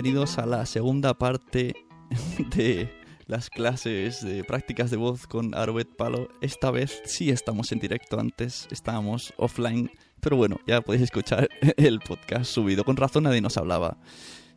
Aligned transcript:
Bienvenidos 0.00 0.38
a 0.38 0.46
la 0.46 0.64
segunda 0.64 1.12
parte 1.18 1.74
de 2.54 2.88
las 3.26 3.50
clases 3.50 4.24
de 4.24 4.44
prácticas 4.44 4.92
de 4.92 4.96
voz 4.96 5.26
con 5.26 5.56
Arobet 5.56 5.88
Palo. 5.96 6.28
Esta 6.40 6.70
vez 6.70 7.02
sí 7.04 7.30
estamos 7.30 7.72
en 7.72 7.80
directo, 7.80 8.20
antes 8.20 8.68
estábamos 8.70 9.34
offline, 9.38 9.90
pero 10.20 10.36
bueno, 10.36 10.60
ya 10.68 10.82
podéis 10.82 11.02
escuchar 11.02 11.48
el 11.76 11.98
podcast 11.98 12.44
subido. 12.44 12.84
Con 12.84 12.96
razón 12.96 13.24
nadie 13.24 13.40
nos 13.40 13.56
hablaba, 13.56 13.98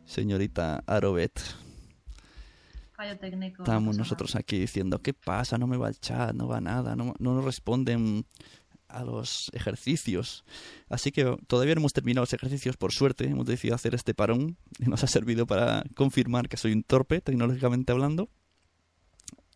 señorita 0.04 0.84
Arobet. 0.86 1.40
Fallo 2.92 3.18
técnico. 3.18 3.64
Estamos 3.64 3.98
nosotros 3.98 4.36
aquí 4.36 4.60
diciendo, 4.60 5.02
¿qué 5.02 5.12
pasa? 5.12 5.58
No 5.58 5.66
me 5.66 5.76
va 5.76 5.88
el 5.88 5.98
chat, 5.98 6.36
no 6.36 6.46
va 6.46 6.60
nada, 6.60 6.94
no, 6.94 7.14
no 7.18 7.34
nos 7.34 7.44
responden 7.44 8.26
a 8.92 9.04
los 9.04 9.50
ejercicios. 9.54 10.44
Así 10.88 11.10
que 11.10 11.36
todavía 11.46 11.74
no 11.74 11.80
hemos 11.80 11.92
terminado 11.92 12.22
los 12.22 12.32
ejercicios, 12.32 12.76
por 12.76 12.92
suerte. 12.92 13.24
Hemos 13.24 13.46
decidido 13.46 13.74
hacer 13.74 13.94
este 13.94 14.14
parón 14.14 14.56
y 14.78 14.84
nos 14.88 15.02
ha 15.02 15.06
servido 15.06 15.46
para 15.46 15.84
confirmar 15.94 16.48
que 16.48 16.56
soy 16.56 16.72
un 16.72 16.82
torpe, 16.82 17.20
tecnológicamente 17.20 17.92
hablando. 17.92 18.28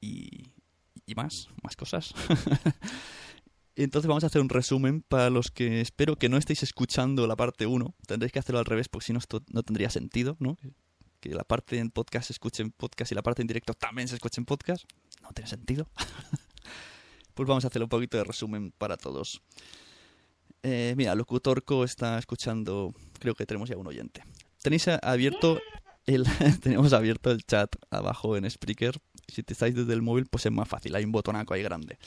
Y, 0.00 0.50
y 1.06 1.14
más, 1.14 1.48
más 1.62 1.76
cosas. 1.76 2.14
Entonces 3.76 4.08
vamos 4.08 4.24
a 4.24 4.28
hacer 4.28 4.40
un 4.40 4.48
resumen 4.48 5.02
para 5.02 5.28
los 5.28 5.50
que 5.50 5.82
espero 5.82 6.16
que 6.16 6.30
no 6.30 6.38
estéis 6.38 6.62
escuchando 6.62 7.26
la 7.26 7.36
parte 7.36 7.66
1. 7.66 7.94
Tendréis 8.06 8.32
que 8.32 8.38
hacerlo 8.38 8.58
al 8.58 8.64
revés 8.64 8.88
porque 8.88 9.06
si 9.06 9.12
no 9.12 9.18
esto 9.18 9.42
no 9.48 9.62
tendría 9.62 9.90
sentido, 9.90 10.36
¿no? 10.40 10.56
Que 11.20 11.30
la 11.30 11.44
parte 11.44 11.78
en 11.78 11.90
podcast 11.90 12.28
se 12.28 12.32
escuche 12.32 12.62
en 12.62 12.70
podcast 12.70 13.12
y 13.12 13.14
la 13.14 13.22
parte 13.22 13.42
en 13.42 13.48
directo 13.48 13.74
también 13.74 14.08
se 14.08 14.14
escuche 14.14 14.40
en 14.40 14.46
podcast. 14.46 14.84
No 15.22 15.30
tiene 15.32 15.48
sentido. 15.48 15.88
pues 17.36 17.46
vamos 17.46 17.64
a 17.64 17.68
hacer 17.68 17.82
un 17.82 17.88
poquito 17.90 18.16
de 18.16 18.24
resumen 18.24 18.72
para 18.72 18.96
todos. 18.96 19.42
Eh, 20.62 20.94
mira, 20.96 21.14
Locutorco 21.14 21.84
está 21.84 22.18
escuchando, 22.18 22.94
creo 23.20 23.34
que 23.34 23.44
tenemos 23.44 23.68
ya 23.68 23.76
un 23.76 23.86
oyente. 23.86 24.24
Tenéis 24.62 24.88
abierto 24.88 25.60
el, 26.06 26.24
tenemos 26.62 26.94
abierto 26.94 27.30
el 27.30 27.44
chat 27.44 27.76
abajo 27.90 28.38
en 28.38 28.50
Spreaker. 28.50 28.98
Si 29.28 29.42
te 29.42 29.52
estáis 29.52 29.74
desde 29.74 29.92
el 29.92 30.00
móvil, 30.00 30.26
pues 30.26 30.46
es 30.46 30.52
más 30.52 30.66
fácil, 30.66 30.94
hay 30.96 31.04
un 31.04 31.12
botonaco 31.12 31.52
ahí 31.52 31.62
grande. 31.62 31.98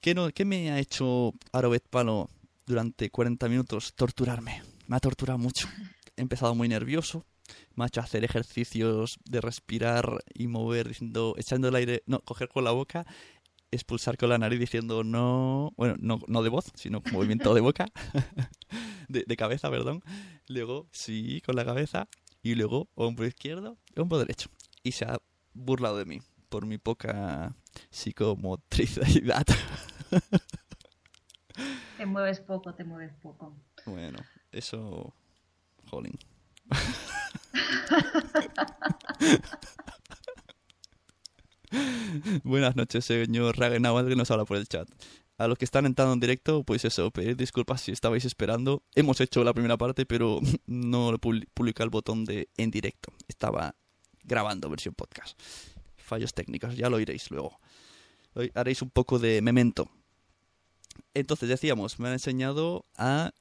¿Qué, 0.00 0.14
no, 0.14 0.30
qué 0.30 0.46
me 0.46 0.70
ha 0.70 0.78
hecho 0.78 1.34
Arobet 1.52 1.86
Palo 1.88 2.30
durante 2.66 3.10
40 3.10 3.46
minutos? 3.50 3.92
Torturarme. 3.94 4.62
Me 4.86 4.96
ha 4.96 5.00
torturado 5.00 5.38
mucho. 5.38 5.68
He 6.16 6.22
empezado 6.22 6.54
muy 6.54 6.68
nervioso. 6.68 7.26
Me 7.74 7.84
ha 7.84 7.88
hecho 7.88 8.00
hacer 8.00 8.24
ejercicios 8.24 9.18
de 9.26 9.42
respirar 9.42 10.24
y 10.32 10.46
mover, 10.46 10.88
diciendo, 10.88 11.34
echando 11.36 11.68
el 11.68 11.74
aire, 11.74 12.02
no, 12.06 12.20
coger 12.20 12.48
con 12.48 12.64
la 12.64 12.70
boca 12.70 13.06
expulsar 13.74 14.16
con 14.16 14.28
la 14.28 14.38
nariz 14.38 14.58
diciendo 14.58 15.04
no, 15.04 15.72
bueno, 15.76 15.94
no, 15.98 16.20
no 16.26 16.42
de 16.42 16.48
voz, 16.48 16.72
sino 16.74 17.02
movimiento 17.12 17.54
de 17.54 17.60
boca, 17.60 17.86
de, 19.08 19.24
de, 19.26 19.36
cabeza, 19.36 19.70
perdón. 19.70 20.02
Luego 20.48 20.88
sí, 20.92 21.42
con 21.44 21.56
la 21.56 21.64
cabeza. 21.64 22.08
Y 22.42 22.56
luego 22.56 22.88
hombro 22.94 23.26
izquierdo, 23.26 23.78
hombro 23.96 24.18
derecho. 24.18 24.50
Y 24.82 24.92
se 24.92 25.06
ha 25.06 25.18
burlado 25.54 25.96
de 25.96 26.04
mí 26.04 26.20
por 26.50 26.66
mi 26.66 26.76
poca 26.78 27.56
psicomotricidad. 27.90 29.46
Te 31.96 32.06
mueves 32.06 32.40
poco, 32.40 32.74
te 32.74 32.84
mueves 32.84 33.14
poco. 33.22 33.54
Bueno, 33.86 34.18
eso... 34.50 35.14
Jolín. 35.88 36.18
Buenas 42.44 42.76
noches, 42.76 43.04
señor 43.04 43.58
Ragenauer, 43.58 44.06
que 44.06 44.16
nos 44.16 44.30
habla 44.30 44.44
por 44.44 44.56
el 44.56 44.68
chat. 44.68 44.88
A 45.36 45.48
los 45.48 45.58
que 45.58 45.64
están 45.64 45.86
entrando 45.86 46.12
en 46.12 46.20
directo, 46.20 46.62
pues 46.62 46.84
eso, 46.84 47.10
pedir 47.10 47.36
disculpas 47.36 47.80
si 47.80 47.92
estabais 47.92 48.24
esperando. 48.24 48.82
Hemos 48.94 49.20
hecho 49.20 49.42
la 49.42 49.52
primera 49.52 49.76
parte, 49.76 50.06
pero 50.06 50.40
no 50.66 51.16
publica 51.18 51.82
el 51.82 51.90
botón 51.90 52.24
de 52.24 52.48
en 52.56 52.70
directo. 52.70 53.12
Estaba 53.26 53.74
grabando 54.22 54.70
versión 54.70 54.94
podcast. 54.94 55.38
Fallos 55.96 56.34
técnicos, 56.34 56.76
ya 56.76 56.88
lo 56.88 56.96
oiréis 56.96 57.30
luego. 57.30 57.58
Hoy 58.34 58.50
haréis 58.54 58.82
un 58.82 58.90
poco 58.90 59.18
de 59.18 59.42
memento. 59.42 59.90
Entonces 61.14 61.48
decíamos, 61.48 61.98
me 61.98 62.08
han 62.08 62.14
enseñado 62.14 62.86
a 62.96 63.32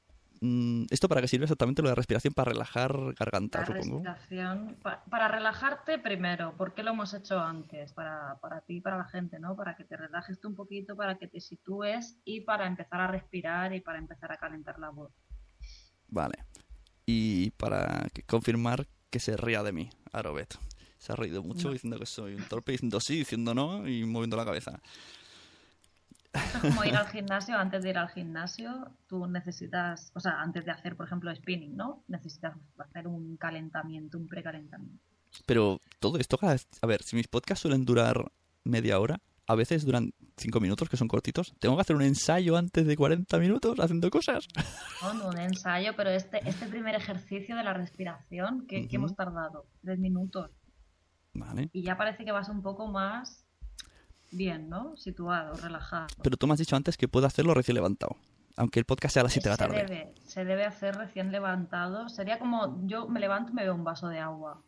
¿Esto 0.89 1.07
para 1.07 1.21
qué 1.21 1.27
sirve 1.27 1.45
exactamente 1.45 1.81
lo 1.81 1.89
de 1.89 1.95
respiración? 1.95 2.33
Para 2.33 2.51
relajar 2.51 3.13
garganta, 3.13 3.59
la 3.59 3.65
supongo. 3.65 4.03
Respiración, 4.03 4.75
para, 4.81 5.03
para, 5.05 5.27
relajarte 5.29 5.99
primero, 5.99 6.53
¿por 6.57 6.73
qué 6.73 6.83
lo 6.83 6.91
hemos 6.91 7.13
hecho 7.13 7.39
antes? 7.39 7.93
Para, 7.93 8.37
para 8.41 8.59
ti 8.61 8.77
y 8.77 8.81
para 8.81 8.97
la 8.97 9.05
gente, 9.05 9.39
¿no? 9.39 9.55
Para 9.55 9.75
que 9.75 9.85
te 9.85 9.95
relajes 9.95 10.39
tú 10.41 10.49
un 10.49 10.55
poquito, 10.55 10.97
para 10.97 11.17
que 11.17 11.27
te 11.27 11.39
sitúes 11.39 12.17
y 12.25 12.41
para 12.41 12.67
empezar 12.67 12.99
a 12.99 13.07
respirar 13.07 13.73
y 13.73 13.79
para 13.79 13.99
empezar 13.99 14.33
a 14.33 14.37
calentar 14.37 14.79
la 14.79 14.89
voz. 14.89 15.13
Vale. 16.09 16.35
Y 17.05 17.51
para 17.51 18.07
confirmar 18.27 18.85
que 19.09 19.19
se 19.19 19.37
ría 19.37 19.63
de 19.63 19.71
mí, 19.71 19.89
Arobet. 20.11 20.57
Se 20.97 21.13
ha 21.13 21.15
reído 21.15 21.41
mucho 21.41 21.67
no. 21.67 21.73
diciendo 21.73 21.99
que 21.99 22.05
soy 22.05 22.35
un 22.35 22.43
torpe, 22.47 22.73
diciendo 22.73 22.99
sí, 22.99 23.17
diciendo 23.17 23.53
no 23.53 23.87
y 23.87 24.03
moviendo 24.05 24.35
la 24.35 24.45
cabeza. 24.45 24.81
Esto 26.33 26.57
es 26.57 26.75
como 26.75 26.83
ir 26.83 26.95
al 26.95 27.07
gimnasio, 27.07 27.57
antes 27.57 27.83
de 27.83 27.91
ir 27.91 27.97
al 27.97 28.09
gimnasio, 28.09 28.91
tú 29.07 29.27
necesitas, 29.27 30.11
o 30.15 30.19
sea, 30.19 30.41
antes 30.41 30.65
de 30.65 30.71
hacer, 30.71 30.95
por 30.95 31.05
ejemplo, 31.05 31.33
spinning, 31.35 31.75
¿no? 31.75 32.03
Necesitas 32.07 32.55
hacer 32.77 33.07
un 33.07 33.37
calentamiento, 33.37 34.17
un 34.17 34.27
precalentamiento. 34.27 35.03
Pero 35.45 35.79
todo 35.99 36.17
esto, 36.17 36.37
a 36.41 36.87
ver, 36.87 37.03
si 37.03 37.15
mis 37.15 37.27
podcasts 37.27 37.61
suelen 37.61 37.85
durar 37.85 38.31
media 38.63 38.99
hora, 38.99 39.19
a 39.47 39.55
veces 39.55 39.85
duran 39.85 40.13
cinco 40.37 40.59
minutos, 40.59 40.89
que 40.89 40.97
son 40.97 41.07
cortitos. 41.07 41.53
Tengo 41.59 41.75
que 41.75 41.81
hacer 41.81 41.95
un 41.95 42.01
ensayo 42.01 42.55
antes 42.57 42.85
de 42.85 42.95
40 42.95 43.37
minutos 43.39 43.79
haciendo 43.79 44.09
cosas. 44.09 44.47
No, 45.01 45.13
no 45.13 45.29
un 45.29 45.37
ensayo, 45.37 45.93
pero 45.95 46.09
este, 46.09 46.47
este 46.47 46.65
primer 46.67 46.95
ejercicio 46.95 47.55
de 47.55 47.63
la 47.63 47.73
respiración, 47.73 48.65
que, 48.67 48.87
hemos 48.89 49.15
tardado? 49.15 49.65
Tres 49.81 49.99
minutos. 49.99 50.49
Vale. 51.33 51.69
Y 51.73 51.83
ya 51.83 51.97
parece 51.97 52.25
que 52.25 52.31
vas 52.31 52.47
un 52.49 52.61
poco 52.61 52.87
más 52.87 53.42
bien, 54.35 54.69
¿no? 54.69 54.95
Situado, 54.97 55.55
relajado. 55.55 56.07
Pero 56.21 56.37
tú 56.37 56.47
me 56.47 56.53
has 56.53 56.59
dicho 56.59 56.75
antes 56.75 56.97
que 56.97 57.07
puedo 57.07 57.27
hacerlo 57.27 57.53
recién 57.53 57.75
levantado. 57.75 58.17
Aunque 58.55 58.79
el 58.79 58.85
podcast 58.85 59.13
sea 59.13 59.21
a 59.21 59.23
las 59.23 59.33
7 59.33 59.49
de 59.49 59.49
la 59.49 59.55
se, 59.55 59.63
tarde. 59.63 59.77
debe, 59.77 60.13
se 60.25 60.45
debe 60.45 60.65
hacer 60.65 60.95
recién 60.95 61.31
levantado. 61.31 62.09
Sería 62.09 62.39
como 62.39 62.85
yo 62.85 63.07
me 63.07 63.19
levanto 63.19 63.51
y 63.51 63.55
me 63.55 63.63
veo 63.63 63.73
un 63.73 63.83
vaso 63.83 64.07
de 64.07 64.19
agua. 64.19 64.61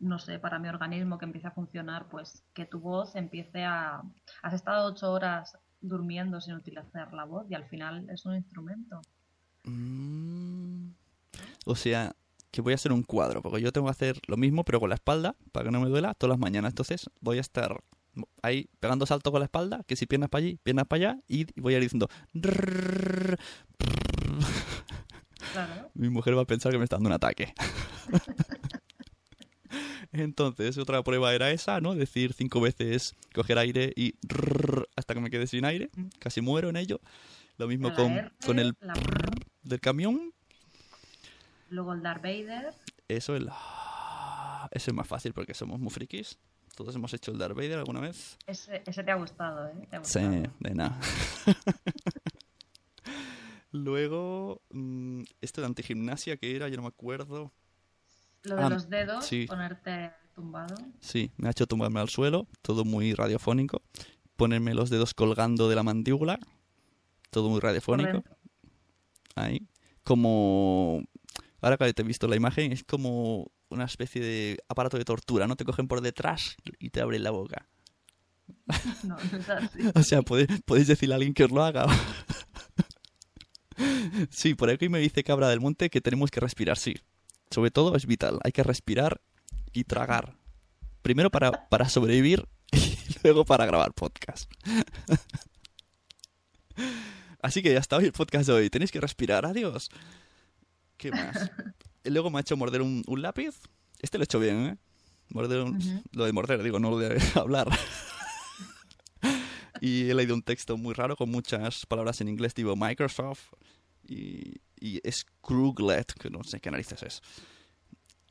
No 0.00 0.18
sé, 0.18 0.38
para 0.38 0.58
mi 0.58 0.68
organismo 0.68 1.18
que 1.18 1.24
empiece 1.24 1.48
a 1.48 1.52
funcionar, 1.52 2.08
pues 2.08 2.44
que 2.54 2.64
tu 2.66 2.80
voz 2.80 3.16
empiece 3.16 3.64
a... 3.64 4.02
Has 4.42 4.54
estado 4.54 4.86
ocho 4.86 5.12
horas 5.12 5.56
durmiendo 5.80 6.40
sin 6.40 6.54
utilizar 6.54 7.12
la 7.12 7.24
voz 7.24 7.46
y 7.50 7.54
al 7.54 7.64
final 7.68 8.08
es 8.10 8.26
un 8.26 8.34
instrumento. 8.34 9.00
Mm. 9.64 10.90
O 11.66 11.74
sea, 11.74 12.14
que 12.50 12.62
voy 12.62 12.72
a 12.72 12.76
hacer 12.76 12.92
un 12.92 13.02
cuadro, 13.02 13.42
porque 13.42 13.60
yo 13.60 13.72
tengo 13.72 13.86
que 13.86 13.92
hacer 13.92 14.20
lo 14.26 14.36
mismo, 14.36 14.64
pero 14.64 14.80
con 14.80 14.88
la 14.88 14.94
espalda, 14.94 15.36
para 15.52 15.66
que 15.66 15.70
no 15.70 15.80
me 15.80 15.88
duela, 15.88 16.14
todas 16.14 16.30
las 16.30 16.40
mañanas. 16.40 16.72
Entonces 16.72 17.10
voy 17.20 17.38
a 17.38 17.42
estar 17.42 17.82
ahí 18.42 18.68
pegando 18.80 19.06
salto 19.06 19.30
con 19.30 19.40
la 19.40 19.46
espalda, 19.46 19.82
que 19.86 19.96
si 19.96 20.06
piernas 20.06 20.28
para 20.28 20.44
allí, 20.44 20.58
piernas 20.62 20.86
para 20.86 21.10
allá, 21.10 21.20
y 21.28 21.46
voy 21.60 21.74
a 21.74 21.76
ir 21.78 21.82
diciendo... 21.82 22.08
Mi 25.94 26.08
mujer 26.08 26.36
va 26.36 26.42
a 26.42 26.46
pensar 26.46 26.72
que 26.72 26.78
me 26.78 26.84
está 26.84 26.96
dando 26.96 27.08
un 27.08 27.14
ataque. 27.14 27.54
Entonces, 30.12 30.78
otra 30.78 31.02
prueba 31.02 31.34
era 31.34 31.50
esa, 31.50 31.80
¿no? 31.80 31.94
Decir 31.94 32.32
cinco 32.32 32.60
veces, 32.60 33.14
coger 33.34 33.58
aire 33.58 33.92
y 33.94 34.14
hasta 34.96 35.14
que 35.14 35.20
me 35.20 35.30
quede 35.30 35.46
sin 35.46 35.64
aire. 35.64 35.90
Casi 36.18 36.40
muero 36.40 36.68
en 36.68 36.76
ello. 36.76 37.00
Lo 37.56 37.66
mismo 37.66 37.94
con, 37.94 38.32
con 38.44 38.58
el 38.58 38.74
del 39.62 39.80
camión. 39.80 40.32
luego 41.70 41.92
el 41.92 42.02
Darth 42.02 42.22
Vader. 42.22 42.72
Eso 43.08 43.36
el... 43.36 43.50
Eso 44.70 44.90
es 44.90 44.94
más 44.94 45.06
fácil 45.06 45.32
porque 45.32 45.54
somos 45.54 45.78
muy 45.80 45.90
frikis. 45.90 46.38
Todos 46.76 46.94
hemos 46.94 47.12
hecho 47.14 47.30
el 47.32 47.38
Darth 47.38 47.56
Vader 47.56 47.78
alguna 47.78 48.00
vez. 48.00 48.36
Ese, 48.46 48.82
ese 48.86 49.02
te 49.02 49.10
ha 49.10 49.16
gustado, 49.16 49.66
¿eh? 49.68 49.86
Te 49.90 49.96
ha 49.96 50.04
Sí, 50.04 50.20
de 50.20 50.74
nada. 50.74 51.00
Luego, 53.72 54.62
mm, 54.70 55.22
esto 55.40 55.60
de 55.60 55.66
antigimnasia 55.66 56.36
que 56.36 56.56
era, 56.56 56.68
yo 56.68 56.76
no 56.76 56.82
me 56.82 56.88
acuerdo. 56.88 57.52
Lo 58.44 58.56
de 58.56 58.62
Ah, 58.62 58.68
los 58.70 58.88
dedos, 58.88 59.26
sí. 59.26 59.46
ponerte 59.46 60.12
tumbado. 60.34 60.74
Sí, 61.00 61.30
me 61.36 61.48
ha 61.48 61.50
hecho 61.50 61.66
tumbarme 61.66 62.00
al 62.00 62.08
suelo, 62.08 62.46
todo 62.62 62.84
muy 62.84 63.12
radiofónico. 63.14 63.82
Ponerme 64.36 64.72
los 64.74 64.88
dedos 64.88 65.12
colgando 65.14 65.68
de 65.68 65.74
la 65.74 65.82
mandíbula, 65.82 66.38
todo 67.30 67.50
muy 67.50 67.60
radiofónico. 67.60 68.22
Ahí. 69.34 69.66
Como. 70.04 71.02
Ahora 71.60 71.76
que 71.76 71.92
te 71.92 72.02
he 72.02 72.04
visto 72.04 72.28
la 72.28 72.36
imagen, 72.36 72.72
es 72.72 72.84
como 72.84 73.50
una 73.70 73.84
especie 73.84 74.22
de 74.22 74.58
aparato 74.68 74.98
de 74.98 75.04
tortura, 75.04 75.46
¿no? 75.46 75.56
Te 75.56 75.64
cogen 75.64 75.88
por 75.88 76.00
detrás 76.00 76.56
y 76.78 76.90
te 76.90 77.00
abren 77.00 77.22
la 77.22 77.30
boca. 77.30 77.68
No, 79.04 79.16
no 79.30 79.38
es 79.38 79.48
así. 79.48 79.78
O 79.94 80.02
sea, 80.02 80.22
podéis, 80.22 80.48
podéis 80.64 80.86
decirle 80.86 81.14
a 81.14 81.16
alguien 81.16 81.34
que 81.34 81.44
os 81.44 81.50
lo 81.50 81.62
haga. 81.62 81.86
sí, 84.30 84.54
por 84.54 84.70
aquí 84.70 84.88
me 84.88 84.98
dice 84.98 85.24
Cabra 85.24 85.48
del 85.48 85.60
Monte 85.60 85.90
que 85.90 86.00
tenemos 86.00 86.30
que 86.30 86.40
respirar, 86.40 86.78
sí. 86.78 86.94
Sobre 87.50 87.70
todo 87.70 87.96
es 87.96 88.06
vital, 88.06 88.38
hay 88.44 88.52
que 88.52 88.62
respirar 88.62 89.20
y 89.72 89.84
tragar. 89.84 90.36
Primero 91.02 91.30
para, 91.30 91.68
para 91.68 91.88
sobrevivir 91.88 92.46
y 92.72 92.96
luego 93.22 93.44
para 93.44 93.66
grabar 93.66 93.92
podcast. 93.92 94.50
Así 97.40 97.62
que 97.62 97.72
ya 97.72 97.78
está 97.78 97.96
hoy 97.96 98.04
el 98.04 98.12
podcast 98.12 98.48
de 98.48 98.52
hoy. 98.52 98.70
Tenéis 98.70 98.90
que 98.90 99.00
respirar, 99.00 99.46
adiós. 99.46 99.90
¿Qué 100.96 101.10
más? 101.10 101.50
Y 102.04 102.10
luego 102.10 102.30
me 102.30 102.38
ha 102.38 102.40
hecho 102.40 102.56
morder 102.56 102.82
un, 102.82 103.02
un 103.06 103.22
lápiz. 103.22 103.60
Este 104.00 104.18
lo 104.18 104.22
he 104.22 104.26
hecho 104.26 104.38
bien, 104.38 104.66
¿eh? 104.66 104.76
Morder 105.30 105.60
un-. 105.60 106.02
Lo 106.12 106.24
de 106.24 106.32
morder, 106.32 106.62
digo, 106.62 106.78
no 106.78 106.90
lo 106.90 106.98
de 106.98 107.20
hablar. 107.34 107.68
y 109.80 110.08
he 110.08 110.14
leído 110.14 110.34
un 110.34 110.42
texto 110.42 110.76
muy 110.76 110.94
raro 110.94 111.16
con 111.16 111.30
muchas 111.30 111.86
palabras 111.86 112.20
en 112.20 112.28
inglés, 112.28 112.54
tipo 112.54 112.74
Microsoft 112.76 113.52
y, 114.06 114.60
y 114.80 115.00
Scruglet, 115.10 116.12
que 116.14 116.30
no 116.30 116.44
sé 116.44 116.60
qué 116.60 116.70
narices 116.70 117.02
es. 117.02 117.22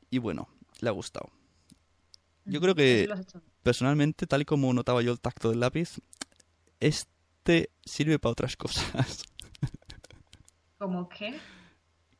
Y 0.09 0.19
bueno, 0.19 0.47
le 0.79 0.89
ha 0.89 0.93
gustado. 0.93 1.29
Yo 2.45 2.61
creo 2.61 2.75
que-. 2.75 3.09
Personalmente, 3.63 4.27
tal 4.27 4.41
y 4.41 4.45
como 4.45 4.73
notaba 4.73 5.01
yo 5.01 5.11
el 5.11 5.19
tacto 5.19 5.49
del 5.49 5.59
lápiz, 5.59 5.99
este 6.79 7.69
sirve 7.83 8.17
para 8.17 8.31
otras 8.31 8.55
cosas. 8.55 9.23
¿Cómo 10.77 11.09
qué? 11.09 11.37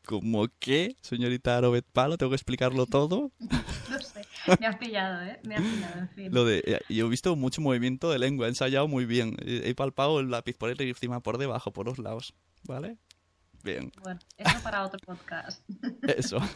Como 0.08 0.48
que, 0.60 0.96
señorita 1.02 1.60
Robert 1.60 1.86
Palo, 1.92 2.18
tengo 2.18 2.30
que 2.30 2.38
explicarlo 2.38 2.86
todo. 2.86 3.32
No 3.90 4.00
sé. 4.00 4.22
Me 4.60 4.68
has 4.68 4.76
pillado, 4.78 5.22
¿eh? 5.22 5.40
Me 5.44 5.56
has 5.56 5.62
pillado, 5.62 6.00
en 6.00 6.10
fin. 6.10 6.34
Lo 6.34 6.44
de, 6.44 6.62
eh, 6.66 6.80
yo 6.90 7.06
he 7.06 7.10
visto 7.10 7.36
mucho 7.38 7.62
movimiento 7.62 8.10
de 8.12 8.20
lengua, 8.20 8.46
he 8.46 8.50
ensayado 8.50 8.88
muy 8.88 9.06
bien. 9.06 9.38
He 9.46 9.70
he 9.70 9.76
palpado 9.76 10.20
el 10.20 10.30
lápiz 10.30 10.58
por 10.58 10.70
encima, 10.70 11.22
por 11.22 11.38
debajo, 11.38 11.72
por 11.72 11.86
los 11.86 12.00
lados. 12.00 12.34
¿Vale? 12.64 12.98
Bien, 13.64 13.92
Bueno, 14.02 14.20
eso 14.38 14.60
para 14.64 14.86
otro 14.86 15.00
podcast. 15.06 15.62
eso. 16.04 16.40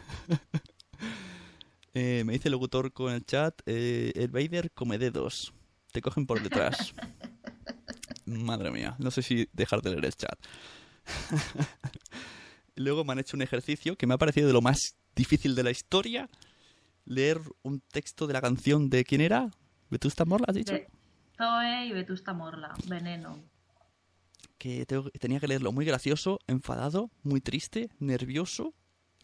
Eh, 1.93 2.23
me 2.25 2.31
dice 2.31 2.47
el 2.47 2.53
locutor 2.53 2.93
con 2.93 3.11
el 3.11 3.25
chat, 3.25 3.59
eh, 3.65 4.13
el 4.15 4.29
Vader 4.29 4.71
come 4.71 4.97
dedos. 4.97 5.53
Te 5.91 6.01
cogen 6.01 6.25
por 6.25 6.41
detrás. 6.41 6.93
Madre 8.25 8.71
mía, 8.71 8.95
no 8.97 9.11
sé 9.11 9.21
si 9.21 9.49
dejar 9.51 9.81
de 9.81 9.89
leer 9.89 10.05
el 10.05 10.15
chat. 10.15 10.39
Luego 12.75 13.03
me 13.03 13.13
han 13.13 13.19
hecho 13.19 13.35
un 13.37 13.41
ejercicio 13.41 13.95
que 13.97 14.07
me 14.07 14.13
ha 14.13 14.17
parecido 14.17 14.47
de 14.47 14.53
lo 14.53 14.61
más 14.61 14.95
difícil 15.15 15.55
de 15.55 15.63
la 15.63 15.71
historia. 15.71 16.29
Leer 17.05 17.41
un 17.63 17.81
texto 17.81 18.27
de 18.27 18.33
la 18.33 18.41
canción 18.41 18.89
de 18.89 19.03
quién 19.03 19.21
era? 19.21 19.49
¿Vetusta 19.89 20.23
Morla 20.25 20.45
has 20.49 20.55
dicho? 20.55 20.73
De 20.73 20.87
Zoe 21.37 21.87
y 21.87 21.91
Vetusta 21.91 22.33
Morla, 22.33 22.73
Veneno. 22.87 23.39
que 24.57 24.85
tengo- 24.85 25.09
tenía 25.19 25.39
que 25.39 25.47
leerlo 25.47 25.71
muy 25.71 25.85
gracioso, 25.85 26.39
enfadado, 26.45 27.09
muy 27.23 27.41
triste, 27.41 27.89
nervioso, 27.99 28.75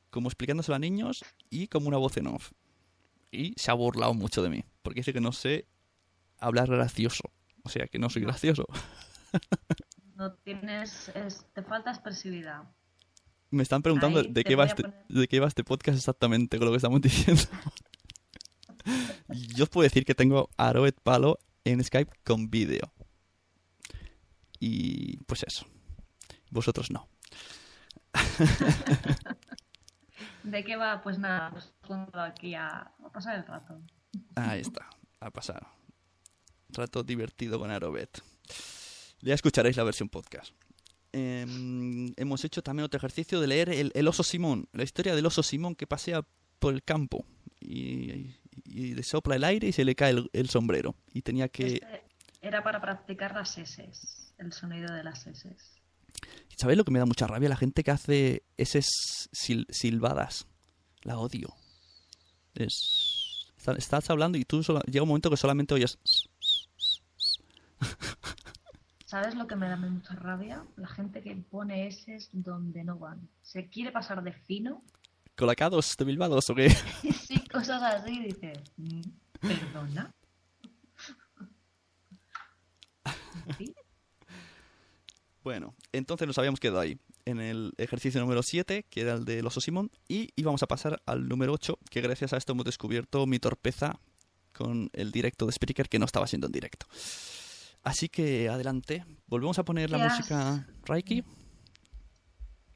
como 0.09 0.29
explicándoselo 0.29 0.75
a 0.75 0.79
niños 0.79 1.23
y 1.51 1.67
como 1.67 1.87
una 1.87 1.97
voz 1.97 2.17
en 2.17 2.25
off. 2.27 2.51
Y 3.31 3.53
se 3.55 3.69
ha 3.69 3.75
burlado 3.75 4.15
mucho 4.15 4.41
de 4.41 4.49
mí, 4.49 4.63
porque 4.81 5.01
dice 5.01 5.13
que 5.13 5.21
no 5.21 5.31
sé 5.31 5.67
hablar 6.39 6.67
gracioso. 6.69 7.31
O 7.63 7.69
sea, 7.69 7.87
que 7.87 7.99
no 7.99 8.09
soy 8.09 8.23
gracioso. 8.23 8.65
No 10.15 10.33
tienes... 10.33 11.09
es- 11.09 11.45
te 11.53 11.61
falta 11.61 11.91
expresividad. 11.91 12.63
Me 13.49 13.63
están 13.63 13.81
preguntando 13.81 14.23
de 14.23 14.43
qué, 14.43 14.55
va 14.55 14.65
este, 14.65 14.83
de 15.07 15.27
qué 15.27 15.39
va 15.39 15.47
este 15.47 15.63
podcast 15.63 15.97
exactamente 15.97 16.57
con 16.57 16.65
lo 16.65 16.71
que 16.71 16.77
estamos 16.77 17.01
diciendo. 17.07 17.43
Yo 19.29 19.63
os 19.63 19.69
puedo 19.69 19.83
decir 19.83 20.05
que 20.05 20.15
tengo 20.15 20.49
a 20.57 20.73
Palo 21.03 21.39
en 21.63 21.83
Skype 21.83 22.11
con 22.23 22.49
vídeo. 22.49 22.91
Y 24.59 25.17
pues 25.23 25.43
eso. 25.43 25.65
Vosotros 26.49 26.91
no. 26.91 27.07
¿De 30.43 30.63
qué 30.63 30.75
va? 30.75 31.01
Pues 31.01 31.19
nada, 31.19 31.53
pongo 31.81 32.19
aquí 32.19 32.55
a, 32.55 32.67
a 33.03 33.11
pasar 33.11 33.35
el 33.35 33.45
rato. 33.45 33.81
Ahí 34.35 34.61
está, 34.61 34.89
a 35.19 35.29
pasar. 35.29 35.67
Rato 36.69 37.03
divertido 37.03 37.59
con 37.59 37.69
Arobet. 37.69 38.21
Ya 39.21 39.33
escucharéis 39.33 39.77
la 39.77 39.83
versión 39.83 40.09
podcast. 40.09 40.53
Em, 41.13 42.13
hemos 42.17 42.43
hecho 42.43 42.61
también 42.61 42.85
otro 42.85 42.97
ejercicio 42.97 43.39
de 43.39 43.47
leer 43.47 43.69
el, 43.69 43.91
el 43.95 44.07
oso 44.07 44.23
Simón, 44.23 44.67
la 44.73 44.83
historia 44.83 45.15
del 45.15 45.25
oso 45.25 45.41
Simón 45.43 45.73
que 45.75 45.87
pasea 45.87 46.25
por 46.59 46.73
el 46.73 46.83
campo 46.83 47.25
y, 47.59 48.35
y 48.65 48.93
le 48.93 49.03
sopla 49.03 49.35
el 49.35 49.43
aire 49.43 49.67
y 49.67 49.71
se 49.71 49.85
le 49.85 49.95
cae 49.95 50.11
el, 50.11 50.29
el 50.33 50.49
sombrero. 50.49 50.95
Y 51.13 51.21
tenía 51.21 51.47
que... 51.49 51.75
Este 51.75 52.03
era 52.41 52.63
para 52.63 52.79
practicar 52.81 53.33
las 53.33 53.57
S, 53.57 53.89
el 54.37 54.53
sonido 54.53 54.93
de 54.93 55.03
las 55.03 55.25
S. 55.27 55.55
¿Sabéis 56.57 56.77
lo 56.77 56.83
que 56.85 56.91
me 56.91 56.99
da 56.99 57.05
mucha 57.05 57.27
rabia? 57.27 57.49
La 57.49 57.55
gente 57.55 57.83
que 57.83 57.91
hace 57.91 58.43
esas 58.57 58.85
sil- 59.31 59.67
silbadas. 59.69 60.47
La 61.03 61.17
odio. 61.19 61.53
Es... 62.53 63.49
está- 63.57 63.73
Estás 63.73 64.09
hablando 64.09 64.37
y 64.37 64.45
tú 64.45 64.63
solo- 64.63 64.81
llega 64.83 65.03
un 65.03 65.09
momento 65.09 65.29
que 65.29 65.37
solamente 65.37 65.73
oyes... 65.73 65.97
¿Sabes 69.07 69.35
lo 69.35 69.47
que 69.47 69.55
me 69.55 69.69
da 69.69 69.77
mucha 69.77 70.15
rabia? 70.15 70.65
La 70.75 70.89
gente 70.89 71.23
que 71.23 71.33
pone 71.33 71.87
S 71.87 72.27
donde 72.33 72.83
no 72.83 72.99
van. 72.99 73.29
Se 73.41 73.69
quiere 73.69 73.93
pasar 73.93 74.21
de 74.21 74.33
fino 74.33 74.83
¿Colacados 75.37 75.95
de 75.95 76.03
Bilbados 76.03 76.49
o 76.49 76.55
qué? 76.55 76.69
sí, 77.25 77.39
cosas 77.47 77.81
así, 77.81 78.19
dice, 78.19 78.51
"Mm, 78.75 79.01
¿perdona? 79.39 80.13
¿Sí? 83.57 83.73
Bueno, 85.41 85.73
entonces 85.93 86.27
nos 86.27 86.37
habíamos 86.37 86.59
quedado 86.59 86.81
ahí, 86.81 86.99
en 87.23 87.39
el 87.39 87.71
ejercicio 87.77 88.19
número 88.19 88.43
7, 88.43 88.83
que 88.89 89.01
era 89.01 89.13
el 89.13 89.23
de 89.23 89.41
los 89.41 89.53
Simón, 89.53 89.89
y 90.09 90.31
íbamos 90.35 90.63
a 90.63 90.67
pasar 90.67 91.01
al 91.05 91.29
número 91.29 91.53
8, 91.53 91.79
que 91.89 92.01
gracias 92.01 92.33
a 92.33 92.37
esto 92.37 92.51
hemos 92.51 92.65
descubierto 92.65 93.25
mi 93.25 93.39
torpeza 93.39 94.01
con 94.51 94.89
el 94.91 95.11
directo 95.13 95.45
de 95.45 95.53
Spreaker, 95.53 95.87
que 95.87 95.99
no 95.99 96.05
estaba 96.05 96.27
siendo 96.27 96.47
en 96.47 96.51
directo. 96.51 96.87
Así 97.87 98.09
que 98.09 98.49
adelante, 98.49 99.05
volvemos 99.27 99.57
a 99.59 99.63
poner 99.63 99.89
la 99.89 99.97
¿Qué 99.97 100.03
has- 100.03 100.17
música 100.17 100.67
Reiki. 100.85 101.23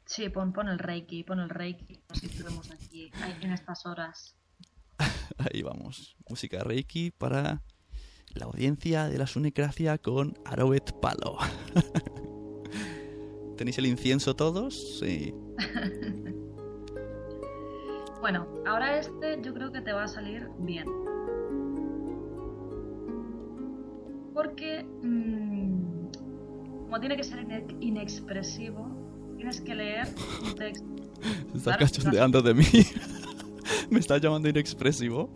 Sí, 0.05 0.29
pon, 0.29 0.53
pon 0.53 0.69
el 0.69 0.79
Reiki, 0.79 1.23
pon 1.23 1.39
el 1.41 1.49
Reiki. 1.49 1.99
Así 2.07 2.27
estuvimos 2.27 2.71
aquí, 2.71 3.11
en 3.41 3.51
estas 3.51 3.85
horas. 3.85 4.35
Ahí 5.37 5.61
vamos, 5.63 6.15
música 6.29 6.63
Reiki 6.63 7.11
para 7.11 7.61
la 8.33 8.45
audiencia 8.45 9.09
de 9.09 9.17
la 9.17 9.27
Sunecracia 9.27 9.97
con 9.97 10.33
Arobet 10.45 10.93
Palo. 11.01 11.37
¿Tenéis 13.57 13.77
el 13.79 13.87
incienso 13.87 14.33
todos? 14.35 14.99
Sí. 14.99 15.33
Bueno, 18.21 18.47
ahora 18.67 18.99
este 18.99 19.41
yo 19.41 19.51
creo 19.51 19.71
que 19.71 19.81
te 19.81 19.93
va 19.93 20.03
a 20.03 20.07
salir 20.07 20.47
bien. 20.59 20.85
Porque, 24.33 24.83
mm, 24.83 26.83
como 26.83 26.99
tiene 26.99 27.17
que 27.17 27.23
ser 27.23 27.39
ine- 27.39 27.65
inexpresivo, 27.79 28.87
tienes 29.35 29.61
que 29.61 29.75
leer 29.75 30.07
un 30.43 30.55
texto. 30.55 30.87
Se 31.51 31.57
está 31.57 31.77
Claro, 31.77 31.79
cachondeando 31.79 32.41
de 32.41 32.53
mí. 32.53 32.65
Me 33.91 33.99
está 33.99 34.17
llamando 34.17 34.49
inexpresivo. 34.49 35.29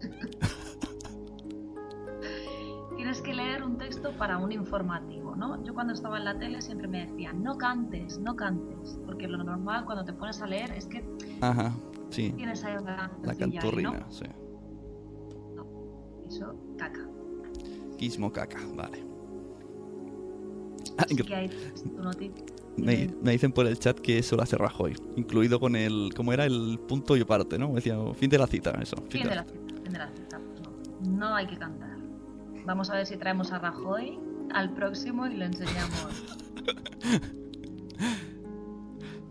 Tienes 2.96 3.20
que 3.22 3.34
leer 3.34 3.64
un 3.64 3.78
texto 3.78 4.12
para 4.16 4.38
un 4.38 4.52
informativo, 4.52 5.34
¿no? 5.34 5.62
Yo 5.64 5.74
cuando 5.74 5.92
estaba 5.92 6.18
en 6.18 6.24
la 6.24 6.38
tele 6.38 6.60
siempre 6.62 6.86
me 6.86 7.06
decían, 7.06 7.42
no 7.42 7.56
cantes, 7.58 8.18
no 8.18 8.36
cantes, 8.36 8.98
porque 9.06 9.26
lo 9.26 9.42
normal 9.42 9.84
cuando 9.84 10.04
te 10.04 10.12
pones 10.12 10.40
a 10.40 10.46
leer 10.46 10.70
es 10.72 10.86
que 10.86 11.04
Ajá, 11.40 11.74
sí. 12.10 12.32
tienes 12.36 12.62
ahí 12.64 12.74
la, 12.74 12.80
La 12.82 13.08
vocecilla 13.08 13.32
ahí, 13.44 13.52
canturrina, 13.52 13.98
¿no? 14.00 14.10
sí. 14.12 14.24
Eso, 16.28 16.54
caca. 16.78 17.08
Caca, 18.32 18.58
vale. 18.74 19.04
Ah, 20.98 21.06
me, 22.76 23.08
me 23.22 23.32
dicen 23.32 23.52
por 23.52 23.66
el 23.66 23.78
chat 23.78 23.98
que 23.98 24.18
eso 24.18 24.36
lo 24.36 24.42
hace 24.42 24.56
Rajoy, 24.56 24.94
incluido 25.16 25.60
con 25.60 25.76
el, 25.76 26.12
¿cómo 26.14 26.32
era? 26.32 26.44
El 26.44 26.78
punto 26.88 27.16
y 27.16 27.20
aparte, 27.20 27.58
¿no? 27.58 27.72
Decía, 27.74 27.96
fin 28.14 28.30
de 28.30 28.38
la 28.38 28.46
cita, 28.46 28.70
eso. 28.80 28.96
Fin 29.08 29.22
de 29.24 29.34
la 29.34 29.44
cita, 29.44 29.60
fin 29.82 29.92
de 29.92 29.98
la 29.98 30.10
cita. 30.10 30.40
No, 31.02 31.10
no 31.18 31.34
hay 31.34 31.46
que 31.46 31.56
cantar. 31.56 31.96
Vamos 32.64 32.90
a 32.90 32.94
ver 32.94 33.06
si 33.06 33.16
traemos 33.16 33.52
a 33.52 33.58
Rajoy 33.58 34.18
al 34.52 34.74
próximo 34.74 35.26
y 35.26 35.36
le 35.36 35.46
enseñamos. 35.46 36.22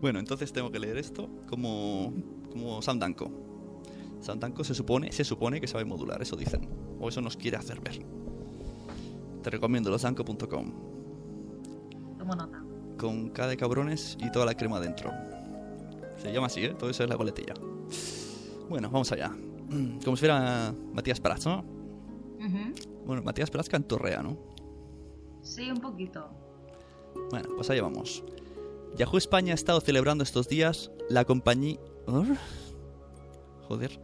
Bueno, 0.02 0.18
entonces 0.18 0.52
tengo 0.52 0.72
que 0.72 0.80
leer 0.80 0.98
esto 0.98 1.30
como, 1.48 2.12
como 2.50 2.82
Sam 2.82 2.98
Danko. 2.98 3.30
Sam 4.20 4.40
Danko 4.40 4.64
se 4.64 4.74
supone, 4.74 5.12
se 5.12 5.22
supone 5.22 5.60
que 5.60 5.68
sabe 5.68 5.84
modular, 5.84 6.20
eso 6.20 6.34
dicen. 6.34 6.68
O 6.98 7.08
eso 7.08 7.20
nos 7.20 7.36
quiere 7.36 7.56
hacer 7.56 7.80
ver. 7.80 8.04
Te 9.42 9.50
recomiendo 9.50 9.90
losanco.com. 9.90 10.72
Tomo 12.18 12.34
nota. 12.34 12.62
Con 12.98 13.30
K 13.30 13.46
de 13.48 13.56
cabrones 13.56 14.16
y 14.20 14.30
toda 14.30 14.46
la 14.46 14.54
crema 14.54 14.78
dentro. 14.80 15.10
Se 16.16 16.32
llama 16.32 16.46
así, 16.46 16.64
¿eh? 16.64 16.74
Todo 16.78 16.90
eso 16.90 17.02
es 17.02 17.10
la 17.10 17.16
coletilla. 17.16 17.54
Bueno, 18.68 18.88
vamos 18.90 19.10
allá. 19.10 19.32
Como 20.04 20.16
si 20.16 20.20
fuera 20.20 20.72
Matías 20.92 21.20
Prats, 21.20 21.46
¿no? 21.46 21.64
Ujú. 22.38 23.04
Bueno, 23.06 23.22
Matías 23.22 23.50
Prats 23.50 23.68
cantorrea, 23.68 24.22
¿no? 24.22 24.36
Sí, 25.42 25.70
un 25.70 25.80
poquito. 25.80 26.30
Bueno, 27.30 27.48
pues 27.56 27.68
allá 27.70 27.82
vamos. 27.82 28.22
Yahoo 28.96 29.18
España 29.18 29.52
ha 29.52 29.54
estado 29.54 29.80
celebrando 29.80 30.22
estos 30.22 30.48
días 30.48 30.92
la 31.08 31.24
compañía... 31.24 31.78
Joder. 33.66 34.00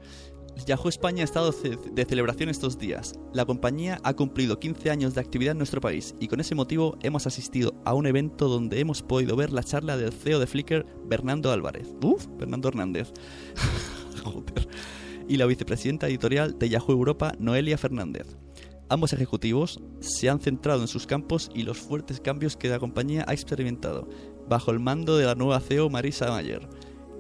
Yahoo 0.67 0.89
España 0.89 1.23
ha 1.23 1.25
estado 1.25 1.53
de 1.53 2.05
celebración 2.05 2.49
estos 2.49 2.79
días. 2.79 3.19
La 3.33 3.45
compañía 3.45 4.01
ha 4.03 4.15
cumplido 4.15 4.59
15 4.59 4.91
años 4.91 5.15
de 5.15 5.21
actividad 5.21 5.53
en 5.53 5.59
nuestro 5.59 5.81
país 5.81 6.15
y 6.21 6.29
con 6.29 6.41
ese 6.41 6.55
motivo 6.55 6.97
hemos 7.03 7.27
asistido 7.27 7.75
a 7.85 7.95
un 7.95 8.07
evento 8.07 8.49
donde 8.49 8.81
hemos 8.81 9.03
podido 9.03 9.37
ver 9.37 9.53
la 9.53 9.63
charla 9.63 9.97
del 9.97 10.13
CEO 10.13 10.39
de 10.39 10.47
Flickr, 10.47 10.87
Bernardo 11.05 11.53
Álvarez. 11.53 11.89
Uf, 12.03 12.27
Fernando 12.39 12.69
Hernández. 12.69 13.13
Y 15.31 15.37
la 15.37 15.45
vicepresidenta 15.45 16.09
editorial 16.09 16.59
de 16.59 16.71
Yahoo 16.71 16.93
Europa, 16.93 17.35
Noelia 17.39 17.77
Fernández. 17.77 18.39
Ambos 18.89 19.13
ejecutivos 19.13 19.79
se 20.01 20.31
han 20.31 20.41
centrado 20.41 20.81
en 20.81 20.89
sus 20.89 21.07
campos 21.07 21.51
y 21.55 21.65
los 21.65 21.77
fuertes 21.77 22.19
cambios 22.19 22.57
que 22.57 22.71
la 22.71 22.79
compañía 22.79 23.27
ha 23.29 23.35
experimentado, 23.35 24.09
bajo 24.49 24.71
el 24.71 24.81
mando 24.81 25.19
de 25.19 25.27
la 25.27 25.35
nueva 25.35 25.61
CEO 25.61 25.91
Marisa 25.91 26.31
Mayer, 26.31 26.67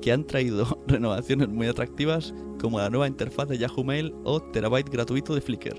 que 0.00 0.12
han 0.12 0.24
traído 0.24 0.82
renovaciones 0.86 1.48
muy 1.48 1.66
atractivas 1.66 2.34
como 2.60 2.78
la 2.78 2.90
nueva 2.90 3.06
interfaz 3.06 3.48
de 3.48 3.58
Yahoo 3.58 3.84
Mail 3.84 4.14
o 4.24 4.40
terabyte 4.40 4.90
gratuito 4.90 5.34
de 5.34 5.40
Flickr. 5.40 5.76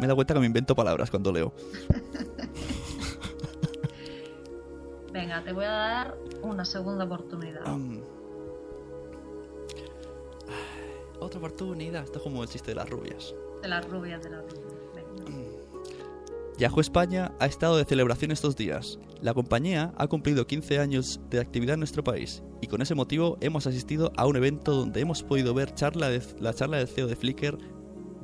Me 0.00 0.06
dado 0.06 0.16
cuenta 0.16 0.34
que 0.34 0.40
me 0.40 0.46
invento 0.46 0.74
palabras 0.74 1.10
cuando 1.10 1.32
leo. 1.32 1.52
Venga, 5.12 5.44
te 5.44 5.52
voy 5.52 5.64
a 5.64 5.70
dar 5.70 6.18
una 6.42 6.64
segunda 6.64 7.04
oportunidad. 7.04 7.62
Otra 11.20 11.38
oportunidad. 11.38 12.02
Esto 12.02 12.18
es 12.18 12.24
como 12.24 12.42
el 12.42 12.48
chiste 12.48 12.72
de 12.72 12.74
las 12.74 12.90
rubias. 12.90 13.32
De 13.62 13.68
las 13.68 13.88
rubias 13.88 14.20
de 14.24 14.30
las 14.30 14.42
rubias. 14.42 14.73
Yahoo 16.58 16.80
España 16.80 17.32
ha 17.40 17.46
estado 17.46 17.76
de 17.76 17.84
celebración 17.84 18.30
estos 18.30 18.54
días. 18.56 18.98
La 19.20 19.34
compañía 19.34 19.92
ha 19.96 20.06
cumplido 20.06 20.46
15 20.46 20.78
años 20.78 21.20
de 21.28 21.40
actividad 21.40 21.74
en 21.74 21.80
nuestro 21.80 22.04
país 22.04 22.42
y 22.60 22.68
con 22.68 22.80
ese 22.80 22.94
motivo 22.94 23.38
hemos 23.40 23.66
asistido 23.66 24.12
a 24.16 24.26
un 24.26 24.36
evento 24.36 24.72
donde 24.72 25.00
hemos 25.00 25.22
podido 25.24 25.52
ver 25.52 25.74
charla 25.74 26.08
de- 26.10 26.22
la 26.38 26.54
charla 26.54 26.78
del 26.78 26.86
CEO 26.88 27.08
de 27.08 27.16
Flickr, 27.16 27.58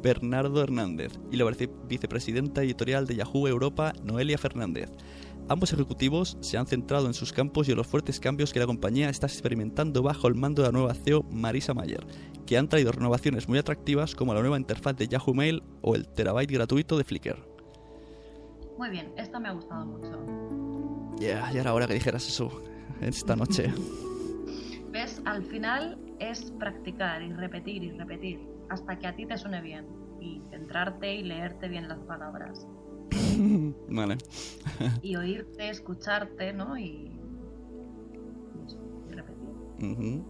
Bernardo 0.03 0.63
Hernández, 0.63 1.13
y 1.31 1.37
la 1.37 1.45
vice- 1.45 1.69
vicepresidenta 1.89 2.63
editorial 2.63 3.07
de 3.07 3.17
Yahoo 3.17 3.49
Europa, 3.49 3.93
Noelia 4.05 4.39
Fernández. 4.39 4.91
Ambos 5.49 5.73
ejecutivos 5.73 6.39
se 6.41 6.57
han 6.57 6.67
centrado 6.67 7.07
en 7.09 7.15
sus 7.15 7.33
campos 7.33 7.67
y 7.69 7.73
en 7.73 7.77
los 7.79 7.87
fuertes 7.89 8.21
cambios 8.21 8.53
que 8.53 8.61
la 8.61 8.67
compañía 8.67 9.11
está 9.11 9.27
experimentando 9.27 10.03
bajo 10.03 10.29
el 10.29 10.37
mando 10.37 10.63
de 10.63 10.69
la 10.69 10.73
nueva 10.73 10.95
CEO 10.95 11.25
Marisa 11.33 11.75
Mayer, 11.75 12.07
que 12.47 12.57
han 12.57 12.69
traído 12.69 12.93
renovaciones 12.93 13.49
muy 13.49 13.59
atractivas 13.59 14.15
como 14.15 14.33
la 14.33 14.41
nueva 14.41 14.57
interfaz 14.59 14.97
de 14.97 15.09
Yahoo 15.09 15.35
Mail 15.35 15.63
o 15.83 15.97
el 15.97 16.07
terabyte 16.07 16.53
gratuito 16.53 16.97
de 16.97 17.05
Flickr. 17.05 17.50
Muy 18.81 18.89
bien, 18.89 19.13
esta 19.19 19.39
me 19.39 19.51
ha 19.51 19.53
gustado 19.53 19.85
mucho. 19.85 21.19
Ya, 21.19 21.53
ya 21.53 21.61
era 21.61 21.75
hora 21.75 21.87
que 21.87 21.93
dijeras 21.93 22.27
eso 22.27 22.63
esta 23.03 23.37
noche. 23.37 23.71
¿Ves? 24.91 25.21
Al 25.27 25.45
final 25.45 25.99
es 26.19 26.51
practicar 26.53 27.21
y 27.21 27.31
repetir 27.31 27.85
y 27.85 27.91
repetir 27.91 28.41
hasta 28.71 28.99
que 28.99 29.07
a 29.07 29.15
ti 29.15 29.27
te 29.27 29.37
suene 29.37 29.61
bien 29.61 29.87
y 30.19 30.41
centrarte 30.49 31.15
y 31.15 31.25
leerte 31.25 31.69
bien 31.69 31.89
las 31.89 31.99
palabras 32.05 32.67
vale. 33.91 34.17
y 35.03 35.15
oírte, 35.15 35.69
escucharte, 35.69 36.55
¿no? 36.55 36.79
Y, 36.79 37.13
y 39.11 39.13
repetir. 39.13 40.23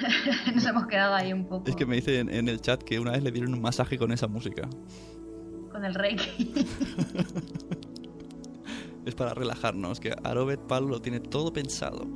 Nos 0.54 0.64
hemos 0.66 0.86
quedado 0.86 1.14
ahí 1.14 1.32
un 1.32 1.46
poco 1.46 1.68
Es 1.68 1.76
que 1.76 1.86
me 1.86 1.96
dice 1.96 2.18
en, 2.20 2.28
en 2.32 2.48
el 2.48 2.60
chat 2.60 2.82
que 2.82 2.98
una 3.00 3.12
vez 3.12 3.22
le 3.22 3.30
dieron 3.32 3.52
un 3.54 3.60
masaje 3.60 3.98
con 3.98 4.12
esa 4.12 4.26
música. 4.28 4.68
con 5.72 5.84
el 5.84 5.94
reiki. 5.94 6.52
Es 9.06 9.14
para 9.14 9.32
relajarnos, 9.32 10.00
que 10.00 10.14
Arobet 10.22 10.60
Pal 10.60 10.84
lo 10.86 11.00
tiene 11.00 11.18
todo 11.20 11.50
pensado. 11.50 12.06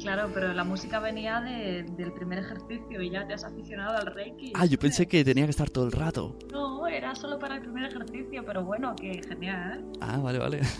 claro, 0.00 0.30
pero 0.32 0.52
la 0.52 0.62
música 0.62 1.00
venía 1.00 1.40
de- 1.40 1.82
del 1.96 2.12
primer 2.12 2.38
ejercicio 2.38 3.02
y 3.02 3.10
ya 3.10 3.26
te 3.26 3.34
has 3.34 3.42
aficionado 3.42 3.96
al 3.96 4.06
reiki. 4.14 4.52
Ah, 4.54 4.66
yo 4.66 4.78
pensé 4.78 5.08
que 5.08 5.24
tenía 5.24 5.42
que 5.44 5.50
estar 5.50 5.68
todo 5.68 5.84
el 5.84 5.90
rato. 5.90 6.38
No, 6.52 6.86
era 6.86 7.12
solo 7.16 7.40
para 7.40 7.56
el 7.56 7.62
primer 7.62 7.86
ejercicio, 7.90 8.44
pero 8.46 8.62
bueno, 8.64 8.94
que 8.94 9.20
genial. 9.28 9.84
Ah, 10.00 10.18
vale, 10.18 10.38
vale. 10.38 10.60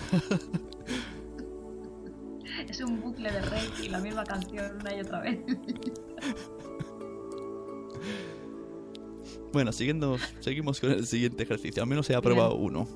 Es 2.69 2.81
un 2.81 3.01
bucle 3.01 3.31
de 3.31 3.41
reiki, 3.41 3.89
la 3.89 3.99
misma 3.99 4.25
canción 4.25 4.79
una 4.81 4.95
y 4.95 5.01
otra 5.01 5.21
vez. 5.21 5.39
Bueno, 9.53 9.73
siguiendo, 9.73 10.19
seguimos 10.41 10.81
con 10.83 10.91
el 10.91 11.07
siguiente 11.07 11.45
ejercicio. 11.45 11.83
Al 11.83 11.89
menos 11.89 12.11
he 12.11 12.15
aprobado 12.15 12.57
uno. 12.57 12.87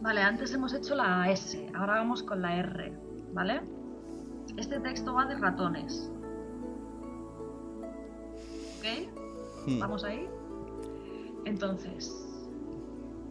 Vale, 0.00 0.20
antes 0.20 0.52
hemos 0.52 0.74
hecho 0.74 0.96
la 0.96 1.30
S, 1.30 1.70
ahora 1.74 1.94
vamos 1.94 2.24
con 2.24 2.42
la 2.42 2.56
R, 2.56 2.92
¿vale? 3.32 3.60
Este 4.56 4.80
texto 4.80 5.14
va 5.14 5.26
de 5.26 5.36
ratones. 5.36 6.10
¿Ok? 8.78 9.68
Hmm. 9.68 9.78
¿Vamos 9.78 10.02
ahí? 10.02 10.28
Entonces, 11.44 12.12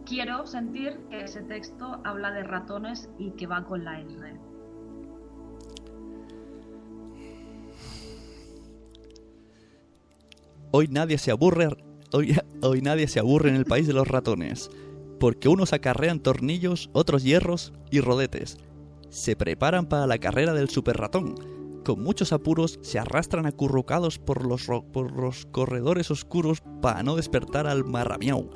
quiero 0.06 0.46
sentir 0.46 0.98
que 1.10 1.24
ese 1.24 1.42
texto 1.42 2.00
habla 2.04 2.30
de 2.30 2.42
ratones 2.42 3.10
y 3.18 3.32
que 3.32 3.46
va 3.46 3.64
con 3.64 3.84
la 3.84 4.00
R. 4.00 4.35
Hoy 10.72 10.88
nadie 10.88 11.18
se 11.18 11.30
aburre. 11.30 11.68
hoy, 12.12 12.80
nadie 12.82 13.08
se 13.08 13.20
aburre 13.20 13.50
en 13.50 13.56
el 13.56 13.64
país 13.64 13.86
de 13.86 13.92
los 13.92 14.08
ratones, 14.08 14.70
porque 15.20 15.48
unos 15.48 15.72
acarrean 15.72 16.20
tornillos, 16.20 16.90
otros 16.92 17.22
hierros 17.22 17.72
y 17.90 18.00
rodetes. 18.00 18.58
Se 19.08 19.36
preparan 19.36 19.86
para 19.86 20.06
la 20.06 20.18
carrera 20.18 20.52
del 20.54 20.68
super 20.68 20.96
ratón. 20.96 21.34
Con 21.84 22.02
muchos 22.02 22.32
apuros 22.32 22.78
se 22.82 22.98
arrastran 22.98 23.46
acurrucados 23.46 24.18
por 24.18 24.44
los, 24.44 24.66
por 24.92 25.12
los 25.12 25.46
corredores 25.46 26.10
oscuros 26.10 26.62
para 26.82 27.02
no 27.04 27.14
despertar 27.14 27.68
al 27.68 27.84
marramiau. 27.84 28.50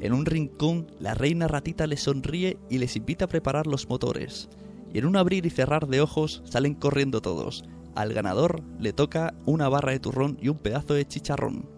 En 0.00 0.12
un 0.12 0.26
rincón, 0.26 0.86
la 1.00 1.14
reina 1.14 1.48
ratita 1.48 1.86
les 1.86 2.02
sonríe 2.02 2.58
y 2.68 2.78
les 2.78 2.94
invita 2.94 3.24
a 3.24 3.28
preparar 3.28 3.66
los 3.66 3.88
motores. 3.88 4.48
Y 4.92 4.98
en 4.98 5.06
un 5.06 5.16
abrir 5.16 5.46
y 5.46 5.50
cerrar 5.50 5.88
de 5.88 6.00
ojos 6.02 6.42
salen 6.44 6.74
corriendo 6.74 7.20
todos. 7.20 7.64
Al 7.98 8.14
ganador 8.14 8.62
le 8.78 8.92
toca 8.92 9.34
una 9.44 9.68
barra 9.68 9.90
de 9.90 9.98
turrón 9.98 10.38
y 10.40 10.50
un 10.50 10.58
pedazo 10.58 10.94
de 10.94 11.04
chicharrón. 11.04 11.68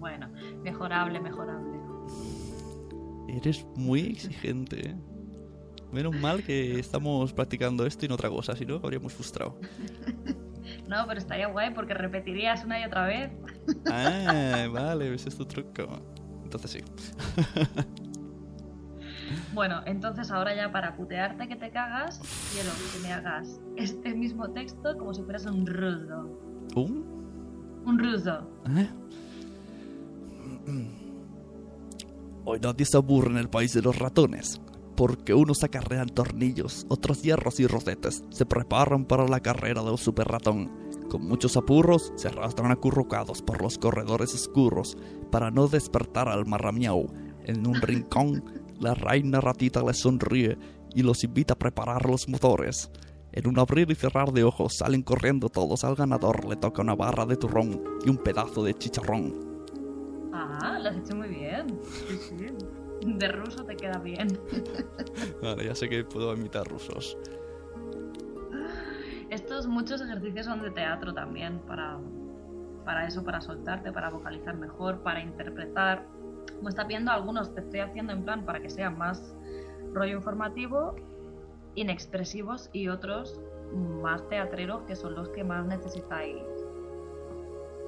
Bueno, 0.00 0.28
mejorable, 0.64 1.20
mejorable. 1.20 1.78
Eres 3.28 3.64
muy 3.76 4.00
exigente, 4.06 4.88
¿eh? 4.88 4.96
Menos 5.92 6.16
mal 6.16 6.42
que 6.42 6.80
estamos 6.80 7.32
practicando 7.32 7.86
esto 7.86 8.06
y 8.06 8.08
no 8.08 8.16
otra 8.16 8.28
cosa, 8.28 8.56
si 8.56 8.66
no 8.66 8.80
habríamos 8.82 9.12
frustrado. 9.12 9.56
No, 10.88 11.06
pero 11.06 11.20
estaría 11.20 11.46
guay 11.46 11.72
porque 11.72 11.94
repetirías 11.94 12.64
una 12.64 12.80
y 12.80 12.84
otra 12.84 13.06
vez. 13.06 13.30
Ah, 13.88 14.66
vale, 14.72 15.14
ese 15.14 15.28
es 15.28 15.36
tu 15.36 15.44
truco. 15.44 15.86
Entonces 16.42 16.72
sí. 16.72 16.80
Bueno, 19.52 19.80
entonces 19.84 20.30
ahora 20.30 20.54
ya 20.54 20.70
para 20.70 20.94
putearte 20.96 21.48
que 21.48 21.56
te 21.56 21.70
cagas, 21.70 22.20
quiero 22.52 22.70
que 22.92 23.00
me 23.02 23.12
hagas 23.12 23.60
este 23.76 24.14
mismo 24.14 24.50
texto 24.50 24.96
como 24.96 25.12
si 25.12 25.22
fueras 25.22 25.46
un 25.46 25.66
ruso. 25.66 26.38
¿Un? 26.76 27.04
Un 27.84 27.98
ruso. 27.98 28.48
¿Eh? 28.76 28.88
Hoy 32.44 32.60
nadie 32.60 32.86
se 32.86 32.96
aburre 32.96 33.30
en 33.30 33.38
el 33.38 33.50
país 33.50 33.72
de 33.74 33.82
los 33.82 33.98
ratones, 33.98 34.60
porque 34.96 35.34
unos 35.34 35.64
acarrean 35.64 36.08
tornillos, 36.08 36.86
otros 36.88 37.22
hierros 37.22 37.58
y 37.58 37.66
rosetes, 37.66 38.22
se 38.30 38.46
preparan 38.46 39.04
para 39.04 39.26
la 39.26 39.40
carrera 39.40 39.82
del 39.82 39.98
super 39.98 40.28
ratón. 40.28 40.70
Con 41.10 41.26
muchos 41.26 41.56
apurros 41.56 42.12
se 42.14 42.28
arrastran 42.28 42.70
acurrucados 42.70 43.42
por 43.42 43.60
los 43.60 43.78
corredores 43.78 44.32
oscuros 44.32 44.96
para 45.32 45.50
no 45.50 45.66
despertar 45.66 46.28
al 46.28 46.46
marramiau. 46.46 47.08
En 47.44 47.66
un 47.66 47.74
rincón, 47.82 48.44
la 48.80 48.94
reina 48.94 49.40
ratita 49.40 49.82
les 49.82 50.00
sonríe 50.00 50.58
y 50.94 51.02
los 51.02 51.22
invita 51.22 51.54
a 51.54 51.58
preparar 51.58 52.06
los 52.06 52.28
motores. 52.28 52.90
En 53.32 53.46
un 53.46 53.58
abrir 53.58 53.90
y 53.90 53.94
cerrar 53.94 54.32
de 54.32 54.42
ojos 54.42 54.78
salen 54.78 55.02
corriendo 55.02 55.48
todos. 55.48 55.84
Al 55.84 55.94
ganador 55.94 56.48
le 56.48 56.56
toca 56.56 56.82
una 56.82 56.96
barra 56.96 57.26
de 57.26 57.36
turrón 57.36 57.80
y 58.04 58.10
un 58.10 58.16
pedazo 58.16 58.64
de 58.64 58.74
chicharrón. 58.74 59.60
Ah, 60.32 60.78
lo 60.80 60.88
has 60.88 60.96
hecho 60.96 61.14
muy 61.14 61.28
bien. 61.28 61.66
Sí, 62.08 62.16
sí. 62.16 62.46
De 63.06 63.28
ruso 63.28 63.64
te 63.64 63.76
queda 63.76 63.98
bien. 63.98 64.28
Vale, 65.42 65.64
ya 65.64 65.74
sé 65.74 65.88
que 65.88 66.04
puedo 66.04 66.34
imitar 66.34 66.66
rusos. 66.66 67.16
Estos 69.30 69.68
muchos 69.68 70.00
ejercicios 70.00 70.46
son 70.46 70.60
de 70.62 70.72
teatro 70.72 71.14
también, 71.14 71.60
para, 71.60 71.98
para 72.84 73.06
eso, 73.06 73.22
para 73.22 73.40
soltarte, 73.40 73.92
para 73.92 74.10
vocalizar 74.10 74.56
mejor, 74.56 75.02
para 75.02 75.20
interpretar. 75.20 76.04
Como 76.56 76.68
está 76.68 76.84
viendo, 76.84 77.10
algunos 77.10 77.54
te 77.54 77.60
estoy 77.60 77.80
haciendo 77.80 78.12
en 78.12 78.24
plan 78.24 78.44
para 78.44 78.60
que 78.60 78.70
sean 78.70 78.98
más 78.98 79.34
rollo 79.92 80.16
informativo, 80.16 80.94
inexpresivos, 81.74 82.70
y 82.72 82.88
otros 82.88 83.40
más 83.72 84.28
teatreros, 84.28 84.82
que 84.82 84.96
son 84.96 85.14
los 85.14 85.28
que 85.30 85.44
más 85.44 85.66
necesitáis 85.66 86.42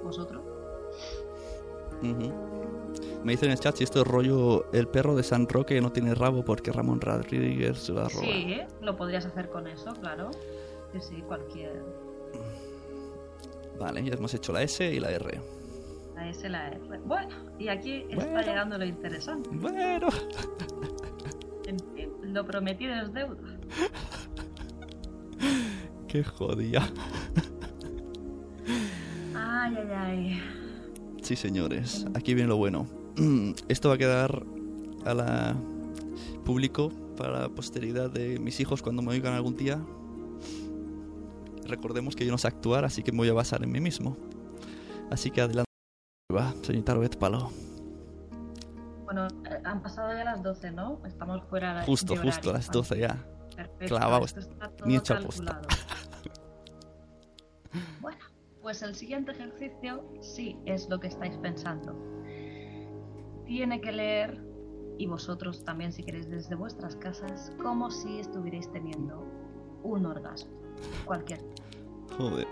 vosotros. 0.03 0.43
Me 2.03 3.33
dicen 3.33 3.47
en 3.47 3.53
el 3.53 3.61
chat 3.61 3.77
si 3.77 3.85
esto 3.85 4.01
es 4.01 4.07
rollo 4.07 4.71
el 4.73 4.89
perro 4.89 5.15
de 5.15 5.23
San 5.23 5.49
Roque 5.49 5.81
no 5.81 5.93
tiene 5.93 6.15
rabo 6.15 6.45
porque 6.45 6.73
Ramón 6.73 7.01
Rodríguez 7.01 7.79
se 7.79 7.93
la 7.93 8.09
roba. 8.09 8.25
Sí, 8.25 8.61
lo 8.81 8.97
podrías 8.97 9.25
hacer 9.25 9.49
con 9.49 9.69
eso, 9.69 9.93
claro. 10.01 10.31
Sí, 10.93 11.01
sí, 11.01 11.23
cualquier. 11.23 11.85
Vale, 13.79 14.03
ya 14.05 14.15
hemos 14.15 14.35
hecho 14.35 14.53
la 14.53 14.63
S 14.63 14.85
y 14.85 14.99
la 14.99 15.11
R. 15.11 15.41
La 16.23 16.29
S, 16.29 16.49
la 16.49 16.69
R. 16.69 16.79
Bueno, 17.05 17.35
y 17.59 17.67
aquí 17.67 18.05
está 18.09 18.43
llegando 18.43 18.79
lo 18.79 18.85
interesante. 18.85 19.51
Bueno. 19.53 20.07
En 21.67 21.79
fin, 21.97 22.11
lo 22.33 22.47
prometido 22.47 22.95
es 22.95 23.13
deuda. 23.13 23.59
Qué 26.07 26.23
jodida. 26.23 26.89
Ay, 29.35 29.75
ay, 29.77 29.91
ay. 29.93 30.43
Sí, 31.23 31.35
señores. 31.35 32.07
Aquí 32.15 32.35
viene 32.35 32.51
lo 32.51 32.57
bueno. 32.57 32.87
Esto 33.69 33.89
va 33.89 33.97
a 33.97 33.99
quedar 33.99 34.45
a 35.05 35.15
la 35.15 35.57
público 36.45 36.91
para 37.17 37.41
la 37.41 37.49
posteridad 37.49 38.11
de 38.11 38.39
mis 38.39 38.61
hijos 38.61 38.81
cuando 38.81 39.03
me 39.03 39.11
oigan 39.11 39.35
algún 39.35 39.57
día. 39.57 39.85
Recordemos 41.67 42.15
que 42.15 42.25
yo 42.25 42.31
no 42.31 42.39
sé 42.39 42.47
actuar, 42.47 42.85
así 42.85 43.03
que 43.03 43.11
me 43.11 43.19
voy 43.19 43.29
a 43.29 43.35
basar 43.35 43.65
en 43.65 43.73
mí 43.73 43.81
mismo. 43.81 44.17
Así 45.11 45.33
que 45.33 45.41
adelante. 45.41 45.72
Va, 46.33 46.53
señorita 46.63 46.95
Robet 46.95 47.19
Palo. 47.19 47.51
Bueno, 49.05 49.29
eh, 49.51 49.61
han 49.65 49.83
pasado 49.83 50.17
ya 50.17 50.25
las 50.25 50.43
12, 50.43 50.71
¿no? 50.73 51.01
Estamos 51.05 51.43
fuera 51.45 51.75
de 51.75 51.85
Justo, 51.85 52.15
de 52.15 52.21
justo, 52.21 52.53
las 52.53 52.71
12 52.71 52.99
ya. 52.99 53.19
Perfecto, 53.55 53.97
Clavado, 53.97 54.25
esto 54.25 54.41
está 54.41 54.71
todo 54.71 54.89
ni 54.89 54.97
hecho 54.97 55.15
calculado. 55.15 55.63
Bueno, 58.03 58.19
pues 58.61 58.83
el 58.83 58.95
siguiente 58.95 59.33
ejercicio 59.33 60.05
sí 60.21 60.59
es 60.67 60.91
lo 60.91 61.01
que 61.01 61.07
estáis 61.09 61.39
pensando. 61.39 61.97
Tiene 63.47 63.81
que 63.81 63.93
leer, 63.93 64.45
y 64.99 65.07
vosotros 65.07 65.65
también 65.65 65.91
si 65.91 66.03
queréis 66.03 66.29
desde 66.29 66.55
vuestras 66.55 66.97
casas, 66.97 67.51
como 67.63 67.91
si 67.91 68.19
estuvierais 68.19 68.71
teniendo 68.71 69.25
un 69.83 70.05
orgasmo. 70.05 70.53
Cualquier. 71.07 71.41
Joder. 72.19 72.47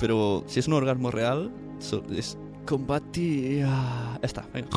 Pero 0.00 0.42
si 0.46 0.58
es 0.60 0.66
un 0.66 0.72
orgasmo 0.74 1.10
real, 1.10 1.50
so- 1.78 2.02
es 2.10 2.36
combatir. 2.66 3.64
Ah, 3.66 4.18
está, 4.22 4.46
venga. 4.52 4.68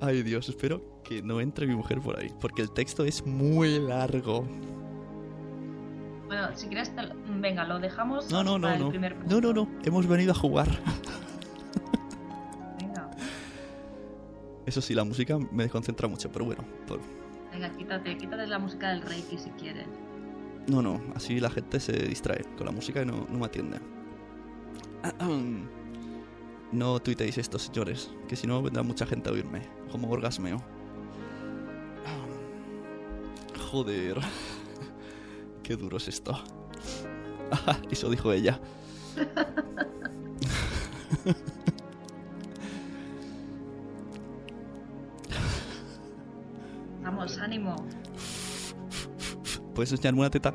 Ay 0.00 0.22
Dios, 0.22 0.48
espero 0.48 0.80
que 1.02 1.22
no 1.22 1.40
entre 1.40 1.66
mi 1.66 1.74
mujer 1.74 2.00
por 2.00 2.18
ahí, 2.18 2.30
porque 2.40 2.62
el 2.62 2.70
texto 2.70 3.04
es 3.04 3.26
muy 3.26 3.78
largo. 3.80 4.46
Bueno, 6.26 6.48
si 6.54 6.66
quieres, 6.68 6.92
venga, 7.40 7.64
lo 7.64 7.78
dejamos 7.78 8.30
No, 8.30 8.44
no, 8.44 8.58
no, 8.58 8.70
el 8.70 8.78
no. 8.80 8.92
No, 9.26 9.40
no, 9.40 9.52
no. 9.52 9.68
Hemos 9.84 10.06
venido 10.06 10.32
a 10.32 10.34
jugar. 10.34 10.68
Venga, 12.78 13.10
Eso 14.66 14.80
sí, 14.82 14.94
la 14.94 15.04
música 15.04 15.38
me 15.50 15.62
desconcentra 15.64 16.06
mucho, 16.06 16.30
pero 16.30 16.44
bueno. 16.44 16.64
por- 16.86 17.00
venga, 17.58 17.76
quítate, 17.76 18.16
quítate 18.16 18.46
la 18.46 18.58
música 18.58 18.90
del 18.90 19.02
Reiki 19.02 19.38
si 19.38 19.50
quieres. 19.50 19.86
No, 20.68 20.82
no, 20.82 21.00
así 21.14 21.40
la 21.40 21.50
gente 21.50 21.80
se 21.80 21.92
distrae 21.92 22.44
con 22.56 22.66
la 22.66 22.72
música 22.72 23.02
y 23.02 23.06
no, 23.06 23.26
no 23.28 23.38
me 23.38 23.46
atiende. 23.46 23.78
No 26.70 27.00
tuiteéis 27.00 27.38
esto, 27.38 27.58
señores, 27.58 28.10
que 28.28 28.36
si 28.36 28.46
no 28.46 28.62
vendrá 28.62 28.82
mucha 28.82 29.06
gente 29.06 29.30
a 29.30 29.32
oírme, 29.32 29.62
como 29.90 30.10
orgasmeo. 30.10 30.62
Joder. 33.70 34.18
Qué 35.62 35.76
duro 35.76 35.96
es 35.96 36.08
esto. 36.08 36.38
Eso 37.90 38.10
dijo 38.10 38.32
ella. 38.32 38.60
ánimo. 47.48 47.74
¿Puedes 49.74 49.90
enseñarme 49.92 50.20
una 50.20 50.30
teta? 50.30 50.54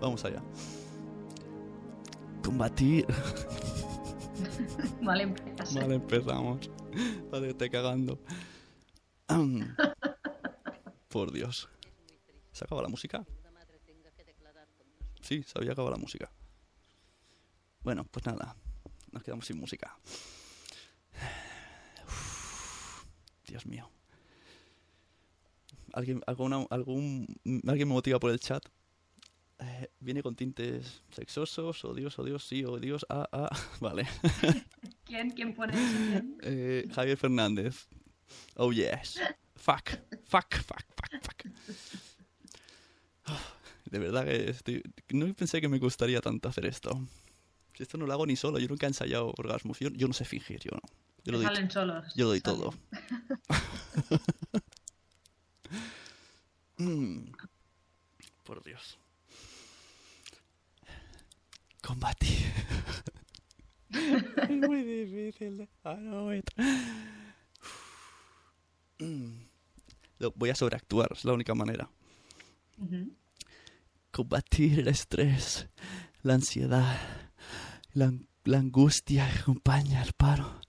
Vamos 0.00 0.24
allá. 0.24 0.42
Combatir. 2.42 3.06
Vale, 5.02 5.24
empiezas. 5.24 5.74
Vale, 5.74 5.96
empezamos. 5.96 6.70
Vale, 7.30 7.50
estoy 7.50 7.68
cagando. 7.68 8.18
Por 11.08 11.32
Dios. 11.32 11.68
¿Se 12.52 12.64
acaba 12.64 12.80
la 12.80 12.88
música? 12.88 13.26
Sí, 15.20 15.42
se 15.42 15.58
había 15.58 15.72
acabado 15.72 15.90
la 15.90 16.00
música. 16.00 16.30
Bueno, 17.82 18.04
pues 18.04 18.24
nada. 18.24 18.56
Nos 19.12 19.22
quedamos 19.22 19.44
sin 19.46 19.58
música. 19.58 19.98
Uf, 22.06 23.04
Dios 23.46 23.66
mío. 23.66 23.90
¿Alguien, 25.92 26.20
alguna, 26.26 26.66
algún, 26.70 27.26
¿Alguien 27.66 27.88
me 27.88 27.94
motiva 27.94 28.18
por 28.18 28.30
el 28.30 28.38
chat? 28.38 28.62
Eh, 29.58 29.88
¿Viene 30.00 30.22
con 30.22 30.36
tintes 30.36 31.02
sexosos? 31.10 31.84
¿O 31.84 31.94
Dios, 31.94 32.18
o 32.18 32.24
Dios, 32.24 32.44
sí, 32.44 32.64
o 32.64 32.78
Dios, 32.78 33.06
ah, 33.08 33.28
ah? 33.32 33.48
Vale. 33.80 34.06
¿Quién, 35.04 35.30
quién 35.30 35.54
pone. 35.54 35.74
Eh, 36.42 36.86
Javier 36.94 37.16
Fernández. 37.16 37.88
Oh, 38.56 38.72
yes. 38.72 39.20
Fuck, 39.54 39.90
fuck, 40.24 40.54
fuck, 40.54 40.84
fuck, 40.94 41.22
fuck. 41.22 41.52
Oh, 43.28 43.38
de 43.90 43.98
verdad 43.98 44.24
que 44.24 44.50
estoy... 44.50 44.82
no 45.10 45.32
pensé 45.34 45.60
que 45.60 45.68
me 45.68 45.78
gustaría 45.78 46.20
tanto 46.20 46.48
hacer 46.48 46.66
esto. 46.66 47.00
Si 47.74 47.82
esto 47.82 47.96
no 47.96 48.06
lo 48.06 48.12
hago 48.12 48.26
ni 48.26 48.36
solo, 48.36 48.58
yo 48.58 48.68
nunca 48.68 48.86
he 48.86 48.88
ensayado 48.88 49.32
orgasmos. 49.38 49.78
Yo, 49.78 49.88
yo 49.90 50.06
no 50.08 50.12
sé 50.12 50.24
fingir, 50.24 50.60
yo 50.60 50.72
no. 50.72 51.05
Yo 51.26 51.32
lo 51.32 51.38
doy, 51.38 51.46
salen 51.46 51.70
solos. 51.70 52.04
yo 52.14 52.24
lo 52.24 52.28
doy 52.30 52.40
salen. 52.40 52.60
todo. 52.60 52.74
Mm. 56.78 57.32
Por 58.44 58.62
Dios. 58.62 58.98
Combatir. 61.82 62.52
es 63.90 64.50
muy 64.50 64.82
difícil. 64.82 65.68
It. 66.36 66.50
Mm. 68.98 69.46
Lo- 70.18 70.32
Voy 70.36 70.50
a 70.50 70.54
sobreactuar, 70.54 71.08
es 71.12 71.24
la 71.24 71.32
única 71.32 71.54
manera. 71.54 71.88
Combatir 74.10 74.80
el 74.80 74.88
estrés, 74.88 75.68
la 76.22 76.34
ansiedad, 76.34 76.98
la, 77.94 78.12
la 78.44 78.58
angustia 78.58 79.30
que 79.32 79.38
acompaña 79.40 80.02
el 80.02 80.12
paro 80.12 80.60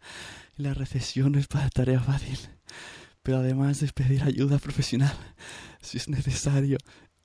la 0.58 0.74
recesión 0.74 1.36
es 1.36 1.48
para 1.48 1.70
tarea 1.70 2.00
fácil. 2.00 2.38
Pero 3.24 3.38
además 3.38 3.80
de 3.80 3.88
pedir 3.90 4.24
ayuda 4.24 4.58
profesional, 4.58 5.14
si 5.82 5.98
es 5.98 6.08
necesario. 6.08 6.78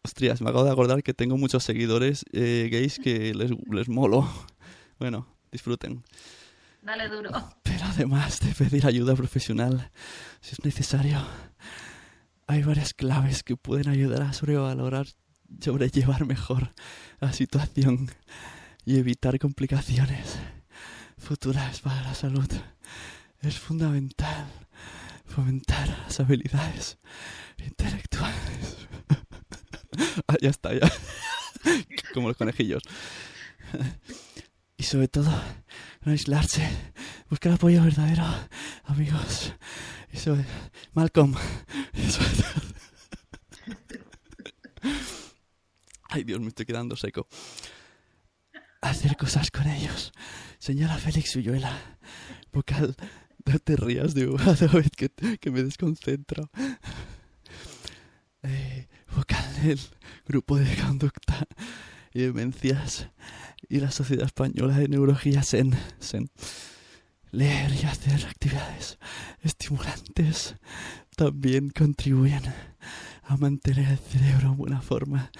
Ostras, 0.02 0.40
me 0.40 0.50
acabo 0.50 0.64
de 0.64 0.72
acordar 0.72 1.02
que 1.02 1.14
tengo 1.14 1.36
muchos 1.36 1.64
seguidores 1.64 2.24
eh, 2.32 2.68
gays 2.70 2.98
que 2.98 3.34
les, 3.34 3.52
les 3.70 3.88
molo. 3.88 4.28
Bueno, 4.98 5.26
disfruten. 5.50 6.02
Dale 6.82 7.08
duro. 7.08 7.30
Pero 7.62 7.84
además 7.84 8.40
de 8.40 8.52
pedir 8.54 8.86
ayuda 8.86 9.14
profesional, 9.14 9.90
si 10.40 10.52
es 10.52 10.64
necesario, 10.64 11.24
hay 12.48 12.62
varias 12.62 12.92
claves 12.94 13.44
que 13.44 13.56
pueden 13.56 13.88
ayudar 13.88 14.22
a 14.22 14.32
sobrevalorar, 14.32 15.06
sobrellevar 15.60 16.26
mejor 16.26 16.74
la 17.20 17.32
situación 17.32 18.10
y 18.84 18.98
evitar 18.98 19.38
complicaciones 19.38 20.38
futuras 21.16 21.80
para 21.80 22.02
la 22.02 22.14
salud. 22.14 22.48
Es 23.42 23.58
fundamental 23.58 24.46
fomentar 25.26 25.88
las 25.88 26.20
habilidades 26.20 26.98
intelectuales. 27.58 28.86
ah, 30.28 30.36
ya 30.40 30.50
está, 30.50 30.72
ya. 30.72 30.88
Como 32.14 32.28
los 32.28 32.36
conejillos. 32.36 32.82
y 34.76 34.84
sobre 34.84 35.08
todo, 35.08 35.32
no 36.02 36.12
aislarse, 36.12 36.68
buscar 37.30 37.54
apoyo 37.54 37.82
verdadero, 37.82 38.24
amigos. 38.84 39.52
Y 40.12 40.18
sobre... 40.18 40.44
Malcolm. 40.92 41.34
Ay 46.08 46.22
Dios, 46.24 46.40
me 46.40 46.48
estoy 46.48 46.66
quedando 46.66 46.94
seco. 46.94 47.26
Hacer 48.82 49.16
cosas 49.16 49.50
con 49.50 49.66
ellos. 49.66 50.12
Señora 50.58 50.96
Félix 50.98 51.34
Uyuela. 51.34 51.98
Vocal, 52.52 52.94
no 53.46 53.58
te 53.58 53.76
rías 53.76 54.14
de 54.14 54.26
David, 54.26 54.90
que, 54.96 55.10
que 55.38 55.50
me 55.50 55.62
desconcentro. 55.62 56.50
Eh, 58.42 58.88
vocal 59.14 59.44
del 59.62 59.78
grupo 60.26 60.56
de 60.56 60.76
conducta 60.76 61.46
y 62.12 62.22
demencias 62.22 63.08
y 63.68 63.80
la 63.80 63.90
Sociedad 63.90 64.26
Española 64.26 64.76
de 64.76 64.88
Neurología 64.88 65.42
SEN. 65.42 65.74
SEN. 66.00 66.28
Leer 67.30 67.72
y 67.72 67.86
hacer 67.86 68.26
actividades 68.26 68.98
estimulantes 69.42 70.56
también 71.16 71.70
contribuyen 71.70 72.42
a 73.22 73.36
mantener 73.36 73.88
el 73.88 73.98
cerebro 73.98 74.48
en 74.48 74.56
buena 74.56 74.82
forma. 74.82 75.30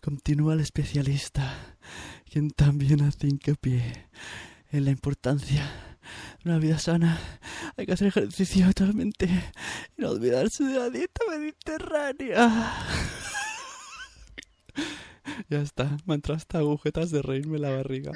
Continúa 0.00 0.54
el 0.54 0.60
especialista, 0.60 1.76
quien 2.30 2.50
también 2.50 3.02
hace 3.02 3.26
hincapié 3.26 4.08
en 4.70 4.84
la 4.84 4.92
importancia 4.92 5.85
una 6.44 6.58
vida 6.58 6.78
sana. 6.78 7.18
Hay 7.76 7.86
que 7.86 7.92
hacer 7.92 8.08
ejercicio 8.08 8.64
habitualmente 8.64 9.26
y 9.96 10.02
no 10.02 10.10
olvidarse 10.10 10.64
de 10.64 10.78
la 10.78 10.90
dieta 10.90 11.20
mediterránea. 11.30 12.72
ya 15.48 15.60
está, 15.60 15.96
me 16.06 16.14
entrado 16.14 16.36
hasta 16.36 16.58
agujetas 16.58 17.10
de 17.10 17.22
reírme 17.22 17.58
la 17.58 17.70
barriga. 17.70 18.12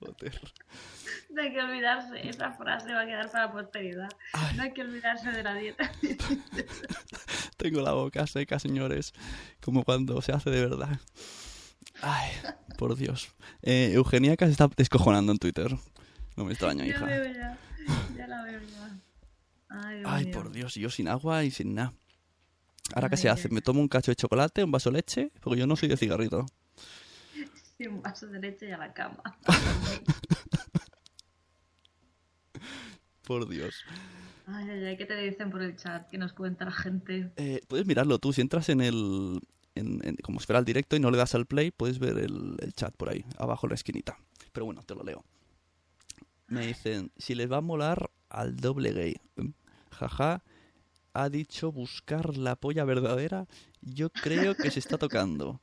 Joder. 0.00 0.40
No 1.30 1.42
hay 1.42 1.52
que 1.52 1.60
olvidarse, 1.60 2.28
esa 2.28 2.52
frase 2.52 2.92
va 2.92 3.02
a 3.02 3.06
quedar 3.06 3.30
para 3.30 3.46
la 3.46 3.52
posteridad. 3.52 4.08
Ay. 4.32 4.56
No 4.56 4.62
hay 4.64 4.72
que 4.72 4.82
olvidarse 4.82 5.30
de 5.30 5.42
la 5.42 5.54
dieta. 5.54 5.92
Tengo 7.56 7.82
la 7.82 7.92
boca 7.92 8.26
seca, 8.26 8.58
señores. 8.58 9.12
Como 9.60 9.84
cuando 9.84 10.20
se 10.22 10.32
hace 10.32 10.50
de 10.50 10.66
verdad. 10.66 10.98
Ay, 12.02 12.30
por 12.78 12.96
Dios. 12.96 13.32
Eh, 13.62 13.92
Eugeniaca 13.92 14.46
se 14.46 14.52
está 14.52 14.68
descojonando 14.76 15.32
en 15.32 15.38
Twitter. 15.38 15.76
No 16.36 16.44
me 16.44 16.52
extraña, 16.52 16.84
ya 16.84 16.90
hija. 16.90 17.06
veo 17.06 17.32
ya. 17.32 17.58
Ya 18.16 18.26
la 18.26 18.42
veo 18.42 18.60
ya. 18.60 18.98
Ay, 19.68 19.98
Dios 19.98 20.10
Ay, 20.12 20.26
por 20.32 20.50
Dios, 20.52 20.74
yo 20.74 20.90
sin 20.90 21.08
agua 21.08 21.44
y 21.44 21.50
sin 21.50 21.74
nada. 21.74 21.92
Ahora, 22.94 23.08
¿qué 23.08 23.16
se 23.16 23.28
hace? 23.28 23.48
¿Me 23.48 23.60
tomo 23.60 23.80
un 23.80 23.88
cacho 23.88 24.10
de 24.10 24.16
chocolate, 24.16 24.64
un 24.64 24.72
vaso 24.72 24.90
de 24.90 24.96
leche? 24.98 25.30
Porque 25.40 25.60
yo 25.60 25.66
no 25.66 25.76
soy 25.76 25.88
de 25.88 25.96
cigarrito. 25.96 26.44
Sí, 27.78 27.86
un 27.86 28.02
vaso 28.02 28.26
de 28.26 28.40
leche 28.40 28.68
y 28.68 28.72
a 28.72 28.78
la 28.78 28.92
cama. 28.92 29.22
Por 33.26 33.48
Dios. 33.48 33.84
Ay, 34.46 34.68
ay, 34.70 34.84
ay, 34.86 34.96
¿qué 34.96 35.06
te 35.06 35.16
dicen 35.16 35.50
por 35.50 35.62
el 35.62 35.76
chat? 35.76 36.08
¿Qué 36.08 36.18
nos 36.18 36.32
cuenta 36.32 36.64
la 36.64 36.72
gente? 36.72 37.30
Eh, 37.36 37.60
puedes 37.68 37.86
mirarlo 37.86 38.18
tú. 38.18 38.32
Si 38.32 38.40
entras 38.40 38.68
en 38.68 38.80
el... 38.80 39.40
En, 39.76 40.00
en- 40.02 40.16
como 40.16 40.40
si 40.40 40.46
fuera 40.46 40.58
el 40.58 40.64
directo 40.64 40.96
y 40.96 41.00
no 41.00 41.12
le 41.12 41.18
das 41.18 41.36
al 41.36 41.46
play, 41.46 41.70
puedes 41.70 42.00
ver 42.00 42.18
el, 42.18 42.56
el 42.58 42.72
chat 42.74 42.92
por 42.96 43.08
ahí, 43.08 43.24
abajo 43.38 43.66
en 43.66 43.70
la 43.70 43.74
esquinita. 43.76 44.18
Pero 44.52 44.66
bueno, 44.66 44.82
te 44.82 44.96
lo 44.96 45.04
leo. 45.04 45.24
Me 46.50 46.66
dicen, 46.66 47.12
si 47.16 47.36
les 47.36 47.50
va 47.50 47.58
a 47.58 47.60
molar 47.60 48.10
al 48.28 48.56
doble 48.56 48.92
gay. 48.92 49.20
Jaja, 49.92 50.42
ha 51.12 51.28
dicho 51.28 51.70
buscar 51.70 52.36
la 52.36 52.56
polla 52.56 52.84
verdadera. 52.84 53.46
Yo 53.80 54.10
creo 54.10 54.56
que 54.56 54.72
se 54.72 54.80
está 54.80 54.98
tocando. 54.98 55.60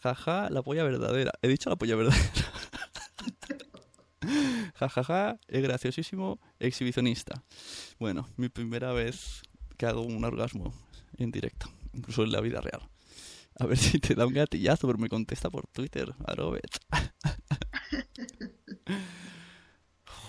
Jaja, 0.00 0.50
la 0.50 0.62
polla 0.62 0.84
verdadera. 0.84 1.32
He 1.40 1.48
dicho 1.48 1.70
la 1.70 1.76
polla 1.76 1.96
verdadera. 1.96 2.30
Jajaja, 4.74 5.40
es 5.48 5.62
graciosísimo, 5.62 6.38
exhibicionista. 6.60 7.42
Bueno, 7.98 8.28
mi 8.36 8.50
primera 8.50 8.92
vez 8.92 9.40
que 9.78 9.86
hago 9.86 10.02
un 10.02 10.24
orgasmo 10.24 10.74
en 11.16 11.30
directo, 11.30 11.70
incluso 11.94 12.22
en 12.22 12.32
la 12.32 12.42
vida 12.42 12.60
real. 12.60 12.82
A 13.58 13.64
ver 13.64 13.78
si 13.78 13.98
te 13.98 14.14
da 14.14 14.26
un 14.26 14.34
gatillazo, 14.34 14.86
pero 14.86 14.98
me 14.98 15.08
contesta 15.08 15.48
por 15.48 15.66
Twitter, 15.68 16.14
Arobet. 16.26 16.78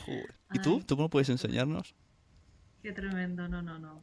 Joder. 0.09 0.35
¿Y 0.53 0.59
tú? 0.59 0.81
¿Tú 0.81 0.95
cómo 0.95 1.09
puedes 1.09 1.29
enseñarnos? 1.29 1.95
Qué 2.81 2.91
tremendo, 2.91 3.47
no, 3.47 3.61
no, 3.61 3.77
no. 3.77 4.01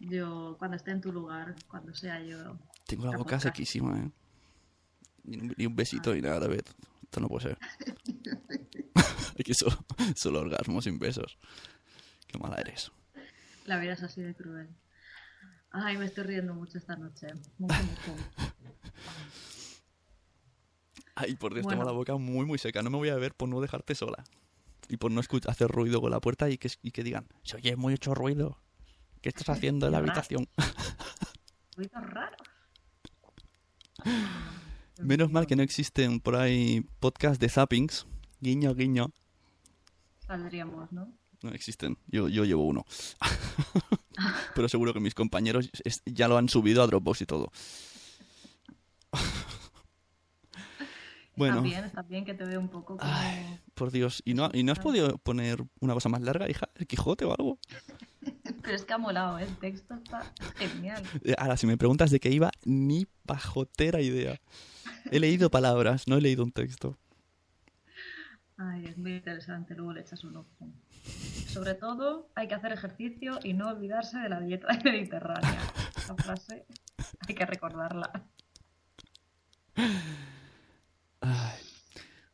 Yo, 0.00 0.56
cuando 0.58 0.76
esté 0.76 0.90
en 0.92 1.00
tu 1.00 1.12
lugar, 1.12 1.54
cuando 1.68 1.94
sea 1.94 2.20
yo. 2.22 2.58
Tengo 2.86 3.06
la 3.10 3.16
boca 3.16 3.40
sequísima, 3.40 3.98
¿eh? 3.98 4.10
Ni 5.24 5.66
un, 5.66 5.74
besito 5.74 6.14
ni 6.14 6.20
nada, 6.20 6.36
Arobet. 6.36 6.68
Esto 7.02 7.20
no 7.20 7.28
puede 7.28 7.48
ser. 7.48 7.58
Aquí 9.38 9.54
solo, 9.54 9.76
solo 10.14 10.40
orgasmos 10.40 10.84
sin 10.84 10.98
besos. 10.98 11.38
Qué 12.26 12.38
mala 12.38 12.56
eres. 12.56 12.92
La 13.64 13.78
vida 13.78 13.94
es 13.94 14.02
así 14.02 14.20
de 14.20 14.34
cruel. 14.34 14.68
Ay, 15.70 15.96
me 15.96 16.04
estoy 16.04 16.24
riendo 16.24 16.54
mucho 16.54 16.78
esta 16.78 16.94
noche. 16.96 17.28
Mucho, 17.58 17.74
mucho. 17.74 18.16
Ay, 21.16 21.36
por 21.36 21.54
Dios, 21.54 21.64
Bueno. 21.64 21.78
tengo 21.78 21.90
la 21.90 21.96
boca 21.96 22.16
muy, 22.16 22.44
muy 22.44 22.58
seca. 22.58 22.82
No 22.82 22.90
me 22.90 22.96
voy 22.96 23.08
a 23.08 23.16
ver 23.16 23.34
por 23.34 23.48
no 23.48 23.60
dejarte 23.60 23.94
sola. 23.94 24.24
Y 24.88 24.96
por 24.96 25.10
no 25.10 25.20
escuchar, 25.20 25.50
hacer 25.50 25.68
ruido 25.68 26.00
con 26.00 26.10
la 26.10 26.20
puerta 26.20 26.50
y 26.50 26.58
que, 26.58 26.70
y 26.82 26.90
que 26.90 27.02
digan, 27.02 27.26
se 27.42 27.56
oye 27.56 27.76
mucho 27.76 28.14
ruido. 28.14 28.58
¿Qué 29.20 29.30
estás 29.30 29.48
haciendo 29.48 29.86
en 29.86 29.92
la 29.92 29.98
raro. 30.00 30.10
habitación? 30.12 30.48
Ruidos 31.76 32.02
raros. 32.10 32.40
Menos 35.00 35.30
mal 35.32 35.46
que 35.46 35.56
no 35.56 35.62
existen 35.62 36.20
por 36.20 36.36
ahí 36.36 36.82
podcasts 37.00 37.38
de 37.40 37.48
zappings. 37.48 38.06
Guiño, 38.40 38.74
guiño. 38.74 39.10
Saldríamos, 40.26 40.92
¿no? 40.92 41.12
No 41.42 41.50
existen. 41.50 41.98
Yo, 42.06 42.28
yo 42.28 42.44
llevo 42.44 42.66
uno. 42.66 42.84
Pero 44.54 44.68
seguro 44.68 44.92
que 44.94 45.00
mis 45.00 45.14
compañeros 45.14 45.70
ya 46.06 46.28
lo 46.28 46.38
han 46.38 46.48
subido 46.48 46.82
a 46.82 46.86
Dropbox 46.86 47.22
y 47.22 47.26
todo. 47.26 47.50
Bueno, 51.36 51.56
Está 51.56 51.68
bien, 51.68 51.84
está 51.84 52.02
bien 52.02 52.24
que 52.24 52.34
te 52.34 52.44
veo 52.44 52.60
un 52.60 52.68
poco 52.68 52.96
como... 52.96 53.10
Ay. 53.12 53.60
por 53.74 53.90
Dios. 53.90 54.22
¿Y 54.24 54.34
no, 54.34 54.50
¿Y 54.52 54.62
no 54.62 54.72
has 54.72 54.78
podido 54.78 55.18
poner 55.18 55.64
una 55.80 55.94
cosa 55.94 56.08
más 56.08 56.22
larga, 56.22 56.48
hija? 56.48 56.68
¿El 56.76 56.86
Quijote 56.86 57.24
o 57.24 57.32
algo? 57.32 57.58
Pero 58.62 58.76
es 58.76 58.84
que 58.84 58.92
ha 58.92 58.98
molado, 58.98 59.38
¿eh? 59.38 59.44
el 59.44 59.56
texto 59.56 59.94
está 59.94 60.32
genial. 60.56 61.02
Eh, 61.24 61.34
Ahora, 61.38 61.56
si 61.56 61.66
me 61.66 61.76
preguntas 61.76 62.10
de 62.10 62.20
qué 62.20 62.30
iba, 62.30 62.50
ni 62.64 63.06
pajotera 63.26 64.00
idea. 64.00 64.40
He 65.10 65.20
leído 65.20 65.50
palabras, 65.50 66.08
no 66.08 66.16
he 66.16 66.20
leído 66.20 66.44
un 66.44 66.52
texto. 66.52 66.96
Ay, 68.56 68.86
es 68.86 68.96
muy 68.96 69.16
interesante, 69.16 69.74
luego 69.74 69.92
le 69.92 70.00
echas 70.00 70.22
un 70.24 70.36
ojo. 70.36 70.68
Sobre 71.48 71.74
todo, 71.74 72.30
hay 72.34 72.48
que 72.48 72.54
hacer 72.54 72.72
ejercicio 72.72 73.38
y 73.42 73.52
no 73.52 73.68
olvidarse 73.68 74.18
de 74.18 74.28
la 74.28 74.40
dieta 74.40 74.68
mediterránea. 74.84 75.58
Esa 75.96 76.14
frase 76.14 76.66
hay 77.28 77.34
que 77.34 77.46
recordarla. 77.46 78.24
Ay, 81.24 81.58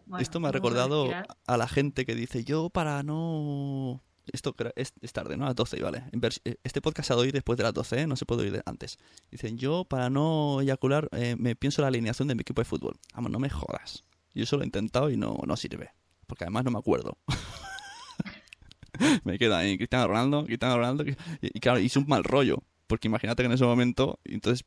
Bueno, 0.07 0.23
Esto 0.23 0.41
me 0.41 0.47
ha 0.47 0.51
a 0.51 0.53
recordado 0.53 1.11
a 1.47 1.57
la 1.57 1.69
gente 1.69 2.05
que 2.05 2.15
dice, 2.15 2.45
yo 2.45 2.71
para 2.71 3.03
no... 3.03 4.03
Esto 4.33 4.55
es, 4.77 4.93
es 5.01 5.13
tarde, 5.13 5.37
¿no? 5.37 5.45
A 5.45 5.49
las 5.49 5.57
12, 5.57 5.83
vale. 5.83 6.05
Eh, 6.45 6.57
Este 6.63 6.81
podcast 6.81 7.09
se 7.09 7.13
ha 7.13 7.17
de 7.17 7.23
oír 7.23 7.33
después 7.33 7.57
de 7.57 7.65
las 7.65 7.75
12, 7.75 8.03
¿eh? 8.03 8.07
No 8.07 8.17
se 8.17 8.27
puede 8.27 8.43
oír 8.43 8.63
antes. 8.65 8.99
Dicen, 9.31 9.59
yo 9.59 9.85
para 9.85 10.09
no 10.11 10.61
eyacular 10.61 11.09
eh, 11.13 11.35
me 11.37 11.57
pienso 11.57 11.83
la 11.83 11.89
alineación 11.89 12.29
de 12.29 12.35
mi 12.35 12.43
equipo 12.43 12.61
de 12.61 12.65
fútbol. 12.67 12.97
Vamos, 13.15 13.31
no 13.33 13.39
me 13.41 13.51
jodas. 13.51 14.05
Yo 14.35 14.45
eso 14.45 14.57
lo 14.57 14.63
he 14.63 14.67
intentado 14.67 15.11
y 15.11 15.17
no, 15.17 15.39
no 15.47 15.57
sirve. 15.57 15.91
Porque 16.27 16.45
además 16.45 16.65
no 16.65 16.71
me 16.71 16.79
acuerdo. 16.79 17.19
me 19.25 19.39
queda 19.39 19.59
ahí 19.59 19.77
Cristiano 19.77 20.07
Ronaldo, 20.09 20.45
Cristiano 20.45 20.77
Ronaldo. 20.77 21.05
y, 21.05 21.17
y 21.41 21.61
claro, 21.61 21.81
hice 21.81 21.99
un 21.99 22.07
mal 22.07 22.23
rollo. 22.23 22.63
Porque 22.87 23.09
imagínate 23.09 23.43
que 23.43 23.47
en 23.47 23.53
ese 23.53 23.65
momento, 23.65 24.21
entonces, 24.25 24.65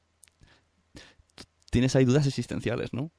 tienes 1.70 1.96
ahí 1.96 2.06
dudas 2.06 2.28
existenciales, 2.28 2.94
¿no? 2.94 3.12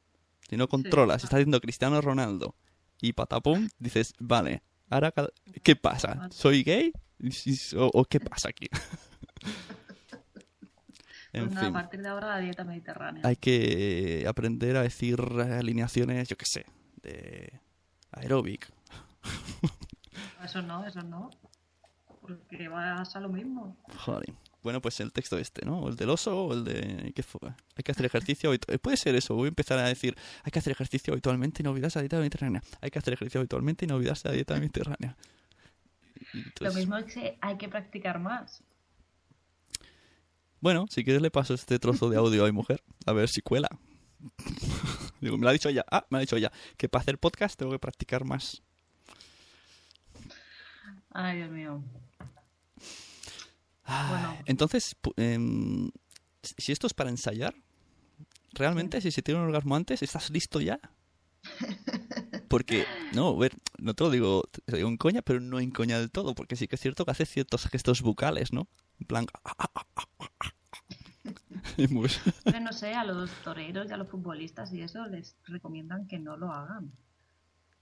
Si 0.48 0.56
no 0.56 0.68
controlas, 0.68 1.22
si 1.22 1.26
estás 1.26 1.38
diciendo 1.38 1.60
Cristiano 1.60 2.00
Ronaldo 2.00 2.54
y 3.00 3.12
patapum, 3.12 3.68
dices, 3.78 4.14
vale, 4.18 4.62
ahora, 4.90 5.12
cada- 5.12 5.30
¿qué 5.62 5.76
pasa? 5.76 6.28
¿Soy 6.30 6.62
gay? 6.62 6.92
¿O, 7.76 7.90
o 7.92 8.04
qué 8.04 8.20
pasa 8.20 8.48
aquí? 8.50 8.68
en 11.32 11.44
Pues 11.46 11.54
nada, 11.54 11.60
a 11.62 11.64
fin, 11.64 11.72
partir 11.72 12.02
de 12.02 12.08
ahora 12.08 12.28
la 12.28 12.38
dieta 12.38 12.64
mediterránea. 12.64 13.22
hay 13.24 13.36
que 13.36 14.24
aprender 14.28 14.76
a 14.76 14.82
decir 14.82 15.20
alineaciones, 15.20 16.28
yo 16.28 16.36
qué 16.36 16.46
sé, 16.46 16.66
de 17.02 17.60
aeróbic. 18.12 18.70
Eso 20.44 20.62
no, 20.62 20.86
eso 20.86 21.02
no. 21.02 21.30
Porque 22.20 22.68
vas 22.68 23.16
a 23.16 23.20
lo 23.20 23.28
mismo. 23.28 23.76
Joder. 23.98 24.32
Bueno, 24.64 24.80
pues 24.80 24.98
el 25.00 25.12
texto 25.12 25.38
este, 25.38 25.64
¿no? 25.64 25.78
O 25.80 25.88
el 25.90 25.94
del 25.96 26.08
oso 26.10 26.46
o 26.46 26.52
el 26.54 26.64
de... 26.64 27.12
¿Qué 27.14 27.22
fue? 27.22 27.50
Hay 27.76 27.82
que 27.84 27.92
hacer 27.92 28.06
ejercicio... 28.06 28.52
habitu- 28.52 28.78
Puede 28.80 28.96
ser 28.96 29.14
eso. 29.14 29.34
Voy 29.34 29.44
a 29.44 29.48
empezar 29.48 29.78
a 29.78 29.86
decir... 29.86 30.16
Hay 30.42 30.50
que 30.50 30.58
hacer 30.58 30.72
ejercicio 30.72 31.12
habitualmente 31.12 31.62
y 31.62 31.64
no 31.64 31.70
olvidarse 31.70 31.98
de 31.98 32.00
la 32.00 32.04
dieta 32.04 32.16
mediterránea. 32.18 32.62
Hay 32.80 32.90
que 32.90 32.98
hacer 32.98 33.12
ejercicio 33.14 33.40
habitualmente 33.40 33.84
y 33.84 33.88
no 33.88 33.96
olvidarse 33.96 34.22
de 34.26 34.30
la 34.30 34.34
dieta 34.36 34.54
mediterránea. 34.56 35.16
Lo 36.60 36.72
mismo 36.72 36.96
es 36.96 37.12
que 37.12 37.38
hay 37.42 37.56
que 37.58 37.68
practicar 37.68 38.18
más. 38.18 38.64
Bueno, 40.60 40.86
si 40.88 41.04
quieres 41.04 41.20
le 41.20 41.30
paso 41.30 41.52
este 41.52 41.78
trozo 41.78 42.08
de 42.08 42.16
audio 42.16 42.42
a 42.44 42.46
mi 42.46 42.52
mujer. 42.52 42.82
A 43.04 43.12
ver 43.12 43.28
si 43.28 43.42
cuela. 43.42 43.68
Digo, 45.20 45.36
me 45.36 45.42
lo 45.44 45.50
ha 45.50 45.52
dicho 45.52 45.68
ella. 45.68 45.84
Ah, 45.90 46.06
me 46.08 46.16
lo 46.16 46.18
ha 46.18 46.20
dicho 46.22 46.36
ella. 46.36 46.50
Que 46.78 46.88
para 46.88 47.02
hacer 47.02 47.18
podcast 47.18 47.58
tengo 47.58 47.70
que 47.72 47.78
practicar 47.78 48.24
más. 48.24 48.62
Ay, 51.10 51.36
Dios 51.36 51.50
mío. 51.50 51.82
Ah, 53.84 54.06
Bueno. 54.10 54.38
Entonces, 54.46 54.96
em, 55.16 55.90
si 56.42 56.72
esto 56.72 56.86
es 56.86 56.94
para 56.94 57.10
ensayar, 57.10 57.54
realmente, 58.52 59.00
si 59.00 59.10
se 59.10 59.22
tiene 59.22 59.40
un 59.40 59.46
orgasmo 59.46 59.76
antes, 59.76 60.02
¿estás 60.02 60.30
listo 60.30 60.60
ya? 60.60 60.78
Porque, 62.48 62.86
no, 63.12 63.28
a 63.28 63.38
ver, 63.38 63.52
no 63.78 63.94
te 63.94 64.04
lo 64.04 64.10
digo, 64.10 64.42
te 64.50 64.62
lo 64.72 64.76
digo 64.76 64.88
en 64.88 64.96
coña, 64.96 65.22
pero 65.22 65.40
no 65.40 65.60
en 65.60 65.70
coña 65.70 65.98
del 65.98 66.10
todo, 66.10 66.34
porque 66.34 66.56
sí 66.56 66.68
que 66.68 66.76
es 66.76 66.80
cierto 66.80 67.04
que 67.04 67.10
hace 67.10 67.26
ciertos 67.26 67.66
gestos 67.66 68.02
bucales, 68.02 68.52
¿no? 68.52 68.68
En 69.00 69.06
plan... 69.06 69.26
Y 71.76 71.88
muy- 71.88 72.08
Pero 72.44 72.60
no 72.60 72.72
sé, 72.72 72.94
a 72.94 73.04
los 73.04 73.30
toreros 73.42 73.90
y 73.90 73.92
a 73.92 73.96
los 73.96 74.08
futbolistas 74.08 74.72
y 74.72 74.82
eso 74.82 75.04
les 75.06 75.36
recomiendan 75.46 76.06
que 76.06 76.18
no 76.18 76.36
lo 76.36 76.52
hagan. 76.52 76.92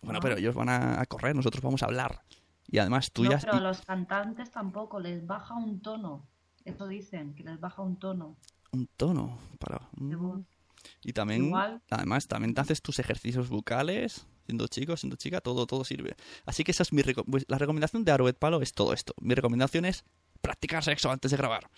Bueno, 0.01 0.19
No. 0.19 0.21
pero 0.21 0.37
ellos 0.37 0.55
van 0.55 0.69
a 0.71 1.05
correr, 1.07 1.37
nosotros 1.37 1.63
vamos 1.63 1.83
a 1.83 1.87
hablar. 1.87 2.23
Y 2.73 2.79
además 2.79 3.13
tú 3.13 3.23
no, 3.23 3.31
ya... 3.31 3.39
pero 3.39 3.53
a 3.55 3.61
los 3.61 3.83
cantantes 3.83 4.51
tampoco, 4.51 4.99
les 4.99 5.25
baja 5.25 5.55
un 5.55 5.81
tono. 5.81 6.27
Eso 6.65 6.89
dicen, 6.89 7.35
que 7.35 7.45
les 7.45 7.61
baja 7.61 7.83
un 7.83 7.97
tono. 7.99 8.37
Un 8.73 8.89
tono 8.97 9.39
para... 9.61 9.89
Y 11.05 11.13
también, 11.13 11.45
Igual. 11.45 11.81
además, 11.91 12.27
también 12.27 12.55
te 12.55 12.61
haces 12.61 12.83
tus 12.83 12.99
ejercicios 12.99 13.49
bucales, 13.49 14.27
siendo 14.47 14.67
chico, 14.67 14.97
siendo 14.97 15.17
chica, 15.17 15.41
todo, 15.41 15.67
todo 15.67 15.85
sirve. 15.85 16.17
Así 16.47 16.65
que 16.65 16.71
esa 16.73 16.83
es 16.83 16.93
mi 16.93 17.03
reco- 17.03 17.25
pues, 17.31 17.45
la 17.49 17.59
recomendación 17.59 18.05
de 18.05 18.11
Aroet 18.13 18.37
Palo 18.39 18.61
es 18.63 18.73
todo 18.73 18.93
esto. 18.93 19.15
Mi 19.21 19.35
recomendación 19.35 19.85
es 19.85 20.05
practicar 20.41 20.83
sexo 20.83 21.11
antes 21.11 21.31
de 21.31 21.37
grabar. 21.37 21.69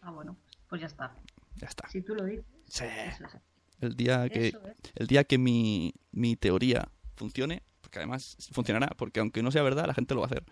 Ah, 0.00 0.10
bueno, 0.10 0.36
pues 0.68 0.80
ya 0.80 0.86
está. 0.86 1.14
Ya 1.56 1.66
está. 1.66 1.88
Si 1.88 2.00
tú 2.02 2.14
lo 2.14 2.24
dices, 2.24 2.44
Sí. 2.66 2.84
eso 2.84 3.24
es. 3.24 3.36
El 3.80 3.94
día 3.96 4.28
que, 4.28 4.48
es. 4.48 4.58
el 4.94 5.06
día 5.06 5.24
que 5.24 5.38
mi, 5.38 5.92
mi 6.12 6.36
teoría 6.36 6.88
funcione, 7.16 7.62
porque 7.88 8.00
además 8.00 8.36
funcionará, 8.52 8.88
porque 8.98 9.18
aunque 9.20 9.42
no 9.42 9.50
sea 9.50 9.62
verdad, 9.62 9.86
la 9.86 9.94
gente 9.94 10.14
lo 10.14 10.20
va 10.20 10.26
a 10.26 10.28
hacer. 10.28 10.44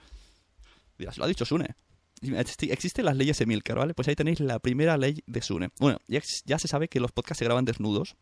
Dirás, 0.97 1.19
lo 1.19 1.25
ha 1.25 1.29
dicho 1.29 1.45
Sune. 1.45 1.75
Existen 2.23 3.05
las 3.05 3.15
leyes 3.15 3.39
Emilcar, 3.43 3.77
¿vale? 3.77 3.93
Pues 3.93 4.09
ahí 4.09 4.17
tenéis 4.17 4.41
la 4.41 4.59
primera 4.59 4.97
ley 4.97 5.23
de 5.27 5.43
Sune. 5.43 5.69
Bueno, 5.79 5.99
ya, 6.09 6.23
se 6.59 6.67
sabe 6.67 6.89
que 6.89 6.99
los 6.99 7.13
podcasts 7.13 7.41
se 7.41 7.45
graban 7.45 7.67
desnudos. 7.67 8.17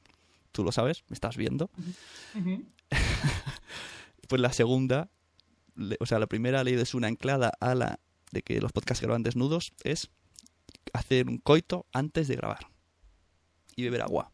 Tú 0.50 0.64
lo 0.64 0.72
sabes, 0.72 1.04
me 1.08 1.14
estás 1.14 1.36
viendo. 1.36 1.70
Pues 4.26 4.40
la 4.40 4.54
segunda, 4.54 5.10
o 6.00 6.06
sea, 6.06 6.18
la 6.18 6.26
primera 6.26 6.64
ley 6.64 6.76
de 6.76 6.86
Sune 6.86 7.06
anclada 7.06 7.52
a 7.60 7.74
la 7.74 8.00
de 8.32 8.40
que 8.40 8.58
los 8.58 8.72
podcasts 8.72 9.00
se 9.00 9.06
graban 9.06 9.22
desnudos 9.22 9.74
es 9.84 10.08
hacer 10.94 11.28
un 11.28 11.36
coito 11.36 11.84
antes 11.92 12.26
de 12.26 12.36
grabar. 12.36 12.66
Y 13.76 13.84
beber 13.84 14.00
agua. 14.00 14.32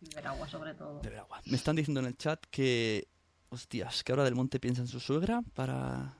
Beber 0.00 0.28
agua 0.28 0.48
sobre 0.48 0.74
todo. 0.74 1.00
Beber 1.00 1.18
agua. 1.18 1.42
Me 1.46 1.56
están 1.56 1.74
diciendo 1.74 1.98
en 1.98 2.06
el 2.06 2.16
chat 2.16 2.40
que. 2.52 3.08
Hostias, 3.54 4.02
que 4.04 4.12
ahora 4.12 4.24
del 4.24 4.34
monte 4.34 4.60
piensa 4.60 4.82
en 4.82 4.88
su 4.88 5.00
suegra 5.00 5.42
para. 5.54 6.18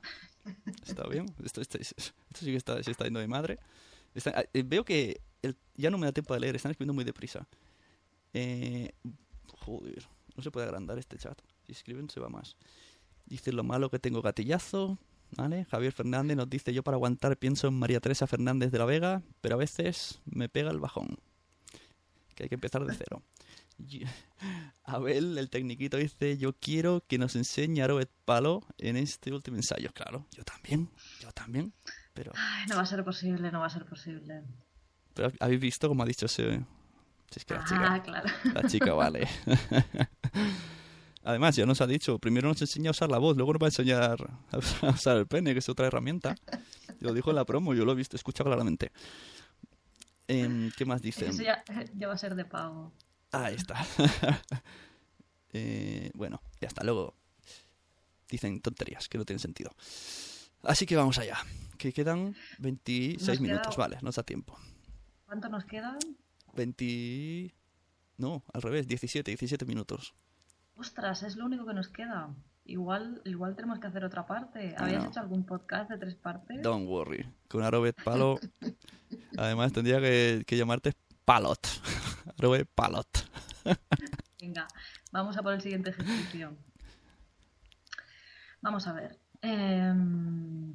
¿Está 0.87 1.07
bien? 1.09 1.27
Esto, 1.45 1.63
sí 1.63 2.47
que 2.47 2.57
está, 2.57 2.81
yendo 2.81 3.21
de 3.21 3.29
madre. 3.29 3.59
Está- 4.15 4.45
eh, 4.53 4.63
veo 4.65 4.85
que 4.85 5.21
ya 5.77 5.91
no 5.91 5.99
me 5.99 6.07
da 6.07 6.13
tiempo 6.13 6.35
de 6.35 6.41
leer, 6.41 6.57
están 6.57 6.71
escribiendo 6.71 6.95
muy 6.95 7.05
deprisa. 7.05 7.47
Eh, 8.33 8.93
joder, 9.59 10.07
no 10.37 10.43
se 10.43 10.51
puede 10.51 10.67
agrandar 10.67 10.99
este 10.99 11.17
chat. 11.19 11.39
Si 11.67 11.73
escriben 11.73 12.09
se 12.11 12.21
va 12.21 12.29
más. 12.29 12.57
Dice 13.27 13.53
lo 13.53 13.65
malo 13.65 13.91
que 13.91 13.99
tengo 13.99 14.23
gatillazo. 14.23 14.99
¿Vale? 15.37 15.65
Javier 15.65 15.91
Fernández 15.93 16.37
nos 16.37 16.49
dice 16.49 16.73
yo 16.73 16.85
para 16.85 16.95
aguantar 16.97 17.37
pienso 17.37 17.67
en 17.67 17.75
María 17.75 17.99
Teresa 17.99 18.29
Fernández 18.29 18.71
de 18.71 18.79
la 18.79 18.85
Vega, 18.85 19.21
pero 19.41 19.57
a 19.57 19.59
veces 19.59 20.21
me 20.27 20.49
pega 20.49 20.71
el 20.71 20.79
bajón. 20.79 21.19
Que 22.37 22.45
hay 22.45 22.49
que 22.49 22.55
empezar 22.55 22.85
de 22.85 22.95
cero. 22.95 23.21
Abel, 24.85 25.39
el 25.39 25.51
tecniquito, 25.51 25.97
dice 25.97 26.37
yo 26.37 26.53
quiero 26.55 27.03
que 27.07 27.19
nos 27.19 27.37
enseñe 27.37 27.83
Aroet 27.83 28.11
Palo 28.25 28.63
en 28.79 28.97
este 28.97 29.33
último 29.33 29.57
ensayo. 29.57 29.91
Claro, 29.93 30.27
yo 30.33 30.45
también, 30.45 30.91
yo 31.21 31.33
también. 31.33 31.73
Pero, 32.13 32.33
Ay, 32.37 32.67
no 32.69 32.77
va 32.77 32.83
a 32.83 32.87
ser 32.87 33.03
posible, 33.05 33.51
no 33.51 33.61
va 33.61 33.67
a 33.67 33.71
ser 33.71 33.85
posible. 33.85 34.43
pero 35.15 35.33
habéis 35.41 35.61
visto 35.61 35.89
como 35.89 36.03
ha 36.03 36.07
dicho 36.07 36.27
ese... 36.27 36.65
Si 37.31 37.41
es 37.41 37.45
que 37.45 37.55
la 37.55 37.65
chica... 37.65 37.95
Ah, 37.95 38.03
claro. 38.03 38.29
La 38.55 38.69
chica 38.69 38.95
vale. 38.95 39.27
Además, 41.25 41.57
ya 41.57 41.67
nos 41.67 41.81
ha 41.81 41.87
dicho, 41.87 42.19
primero 42.19 42.49
nos 42.49 42.61
enseña 42.61 42.91
a 42.91 42.93
usar 42.93 43.11
la 43.11 43.19
voz, 43.19 43.37
luego 43.37 43.55
nos 43.55 43.63
va 43.63 43.67
a 43.67 43.71
enseñar 43.71 44.39
a 44.53 44.89
usar 44.89 45.17
el 45.17 45.27
pene, 45.27 45.53
que 45.55 45.59
es 45.59 45.69
otra 45.69 45.87
herramienta. 45.87 46.37
Lo 47.01 47.13
dijo 47.13 47.31
en 47.31 47.37
la 47.37 47.45
promo, 47.45 47.75
yo 47.75 47.85
lo 47.85 47.93
he 47.93 47.95
visto, 47.97 48.15
he 48.15 48.19
escuchado 48.19 48.51
claramente. 48.51 48.93
Em, 50.29 50.71
¿Qué 50.77 50.85
más 50.85 51.03
dicen? 51.03 51.31
Eso 51.31 51.43
ya, 51.43 51.65
ya 51.95 52.09
va 52.09 52.15
a 52.15 52.19
ser 52.19 52.35
de 52.35 52.45
pago. 52.45 52.93
Ahí 53.43 53.55
está. 53.57 53.85
Eh, 55.57 56.11
bueno, 56.15 56.43
ya 56.61 56.67
está. 56.67 56.83
Luego 56.83 57.15
dicen 58.29 58.61
tonterías 58.61 59.09
que 59.09 59.19
no 59.19 59.25
tienen 59.25 59.39
sentido. 59.39 59.71
Así 60.65 60.85
que 60.85 60.97
vamos 60.97 61.19
allá. 61.19 61.37
Que 61.79 61.93
quedan 61.93 62.35
26 62.59 63.29
Nos 63.29 63.41
minutos. 63.41 63.77
queda- 63.77 63.85
Vale, 63.85 63.99
nos 64.03 64.17
da 64.17 64.25
tiempo. 64.25 64.59
¿Cuánto 65.27 65.49
nos 65.49 65.65
quedan? 65.65 65.99
20... 66.55 67.55
No, 68.17 68.43
al 68.53 68.63
revés, 68.63 68.87
17, 68.89 69.31
17 69.31 69.65
minutos. 69.65 70.15
Ostras, 70.77 71.23
es 71.23 71.37
lo 71.37 71.45
único 71.47 71.65
que 71.67 71.75
nos 71.75 71.89
queda. 71.89 72.35
Igual, 72.65 73.23
igual 73.25 73.55
tenemos 73.55 73.79
que 73.79 73.87
hacer 73.87 74.05
otra 74.05 74.27
parte. 74.27 74.75
¿Habías 74.79 75.05
No. 75.05 75.11
hecho 75.11 75.21
algún 75.21 75.45
podcast 75.45 75.91
de 75.91 75.99
tres 75.99 76.15
partes? 76.17 76.63
Don't 76.63 76.89
worry. 76.89 77.25
Con 77.49 77.63
Arobet 77.63 78.03
Palo. 78.03 78.41
Además, 79.37 79.73
tendría 79.73 80.01
que, 80.01 80.43
que 80.47 80.57
llamarte 80.57 80.95
Palot. 81.25 81.61
Palot. 82.75 83.09
Venga, 84.41 84.69
vamos 85.13 85.37
a 85.37 85.43
por 85.43 85.55
el 85.55 85.61
siguiente 85.61 85.91
ejercicio. 85.91 86.57
Vamos 88.61 88.87
a 88.87 88.93
ver. 88.93 89.19
Em, 89.41 90.75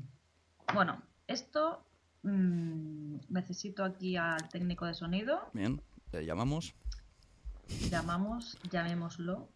bueno, 0.73 1.01
esto 1.27 1.85
mm, 2.23 3.17
necesito 3.29 3.83
aquí 3.83 4.17
al 4.17 4.49
técnico 4.49 4.85
de 4.85 4.93
sonido. 4.93 5.49
Bien, 5.53 5.81
le 6.11 6.25
llamamos. 6.25 6.73
Llamamos, 7.89 8.57
llamémoslo. 8.71 9.47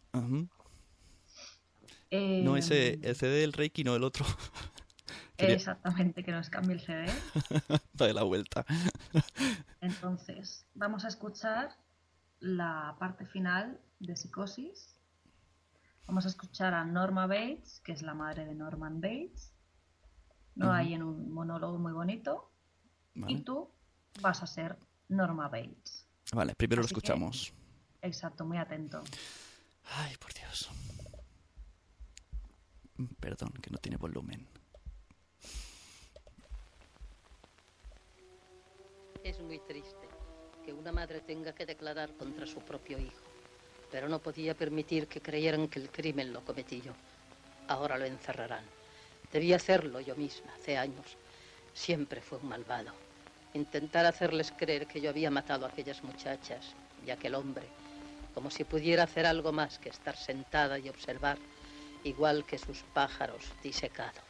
Em, 2.12 2.44
No 2.44 2.56
ese, 2.58 3.00
el 3.02 3.16
CD 3.16 3.42
del 3.42 3.54
Reiki, 3.54 3.84
no 3.84 3.96
el 3.96 4.04
otro. 4.04 4.26
Exactamente, 5.38 6.24
que 6.24 6.32
nos 6.32 6.50
cambie 6.50 6.76
el 6.76 6.82
CD. 6.82 7.06
Dale 7.94 8.14
la 8.14 8.24
vuelta. 8.24 8.66
Entonces, 9.82 10.66
vamos 10.76 11.06
a 11.06 11.08
escuchar 11.08 11.76
la 12.44 12.96
parte 13.00 13.26
final 13.26 13.80
de 14.00 14.16
Psicosis 14.18 14.90
Vamos 16.06 16.26
a 16.26 16.28
escuchar 16.28 16.74
a 16.74 16.84
Norma 16.84 17.28
Bates, 17.28 17.80
que 17.82 17.94
es 17.94 18.02
la 18.02 18.14
madre 18.14 18.46
de 18.46 18.54
Norman 18.54 19.00
Bates. 19.00 19.54
No 20.56 20.74
hay 20.74 20.94
en 20.94 21.02
un 21.02 21.32
monólogo 21.32 21.78
muy 21.80 21.94
bonito. 21.94 22.52
Vale, 23.16 23.32
Y 23.32 23.42
tú 23.42 23.72
vas 24.20 24.44
a 24.44 24.48
ser 24.48 24.78
Norma 25.08 25.48
Bates. 25.48 26.06
Vale, 26.34 26.54
primero 26.56 26.82
lo 26.82 26.88
que- 26.90 26.94
escuchamos. 26.94 27.54
Exacto, 28.02 28.44
muy 28.44 28.58
atento. 28.58 29.02
Ay, 29.96 30.14
por 30.18 30.34
Dios. 30.34 30.70
Perdón, 33.22 33.54
que 33.62 33.70
no 33.70 33.78
tiene 33.78 33.96
volumen. 33.96 34.46
Es 39.24 39.40
muy 39.42 39.60
triste 39.70 40.03
que 40.64 40.74
una 40.74 40.92
madre 40.92 41.22
tenga 41.22 41.54
que 41.54 41.66
declarar 41.66 42.14
contra 42.14 42.48
su 42.48 42.60
propio 42.60 42.98
hijo, 42.98 43.24
pero 43.92 44.08
no 44.08 44.20
podía 44.20 44.56
permitir 44.56 45.08
que 45.08 45.22
creyeran 45.22 45.68
que 45.68 45.80
el 45.80 45.90
crimen 45.90 46.32
lo 46.34 46.44
cometí 46.44 46.82
yo. 46.82 46.94
Ahora 47.68 47.98
lo 47.98 48.06
encerrarán. 48.06 48.64
Debí 49.32 49.54
hacerlo 49.54 50.00
yo 50.00 50.16
misma 50.16 50.54
hace 50.54 50.78
años. 50.78 51.18
Siempre 51.74 52.22
fue 52.22 52.38
un 52.38 52.48
malvado. 52.48 52.92
Intentar 53.54 54.06
hacerles 54.06 54.52
creer 54.52 54.88
que 54.88 55.02
yo 55.02 55.10
había 55.10 55.32
matado 55.32 55.66
a 55.66 55.70
aquellas 55.70 56.04
muchachas 56.04 56.74
y 57.06 57.12
a 57.12 57.16
aquel 57.16 57.36
hombre, 57.36 57.66
como 58.34 58.50
si 58.50 58.64
pudiera 58.64 59.04
hacer 59.04 59.26
algo 59.26 59.52
más 59.52 59.80
que 59.80 59.90
estar 59.90 60.16
sentada 60.16 60.80
y 60.80 60.90
observar, 60.90 61.38
igual 62.04 62.46
que 62.46 62.58
sus 62.58 62.80
pájaros 62.94 63.44
disecados. 63.62 64.24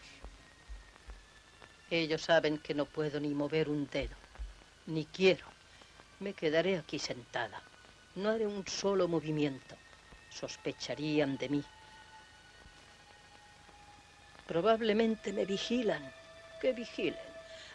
Ellos 1.89 2.21
saben 2.21 2.57
que 2.57 2.73
no 2.73 2.85
puedo 2.85 3.19
ni 3.19 3.29
mover 3.29 3.69
un 3.69 3.87
dedo, 3.87 4.15
ni 4.87 5.05
quiero. 5.05 5.52
Me 6.23 6.33
quedaré 6.33 6.77
aquí 6.77 6.99
sentada. 6.99 7.62
No 8.15 8.29
haré 8.29 8.47
un 8.47 8.65
solo 8.65 9.09
movimiento. 9.09 9.75
Sospecharían 10.29 11.36
de 11.38 11.49
mí. 11.49 11.63
Probablemente 14.47 15.33
me 15.33 15.43
vigilan. 15.43 16.01
Que 16.62 16.71
vigilen. 16.71 17.27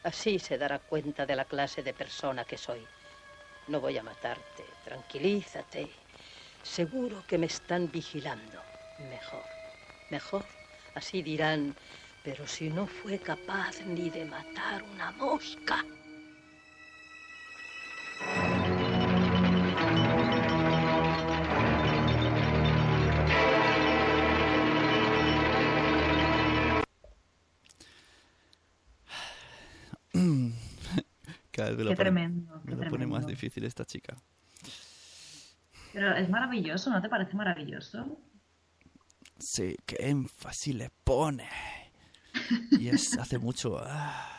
Así 0.02 0.38
se 0.38 0.56
dará 0.56 0.78
cuenta 0.78 1.26
de 1.26 1.36
la 1.36 1.44
clase 1.44 1.82
de 1.82 1.92
persona 1.92 2.46
que 2.46 2.56
soy. 2.56 2.82
No 3.66 3.82
voy 3.82 3.98
a 3.98 4.02
matarte. 4.02 4.64
Tranquilízate. 4.82 5.90
Seguro 6.62 7.22
que 7.26 7.36
me 7.36 7.48
están 7.48 7.90
vigilando. 7.92 8.62
Mejor. 9.10 9.44
Mejor. 10.08 10.46
Así 10.94 11.20
dirán. 11.20 11.76
Pero 12.24 12.46
si 12.46 12.70
no 12.70 12.86
fue 12.86 13.18
capaz 13.18 13.82
ni 13.82 14.08
de 14.08 14.24
matar 14.24 14.82
una 14.84 15.10
mosca. 15.12 15.84
Cada 31.50 31.70
vez 31.70 31.78
me 31.78 31.84
Qué 31.84 31.84
lo 31.84 31.94
pone, 31.94 31.96
tremendo, 31.96 32.60
me 32.64 32.66
qué 32.66 32.76
lo 32.76 32.82
pone 32.86 33.06
más 33.06 33.24
tremendo. 33.24 33.26
difícil 33.26 33.64
esta 33.64 33.84
chica. 33.84 34.16
Pero 35.92 36.14
es 36.16 36.28
maravilloso, 36.28 36.90
¿no 36.90 37.00
te 37.02 37.08
parece 37.08 37.34
maravilloso? 37.36 38.20
Sí, 39.38 39.76
qué 39.86 39.96
énfasis 40.00 40.74
le 40.74 40.90
pone. 41.04 41.48
Y 42.70 42.88
es, 42.88 43.16
hace 43.18 43.38
mucho... 43.38 43.78
ah. 43.80 44.34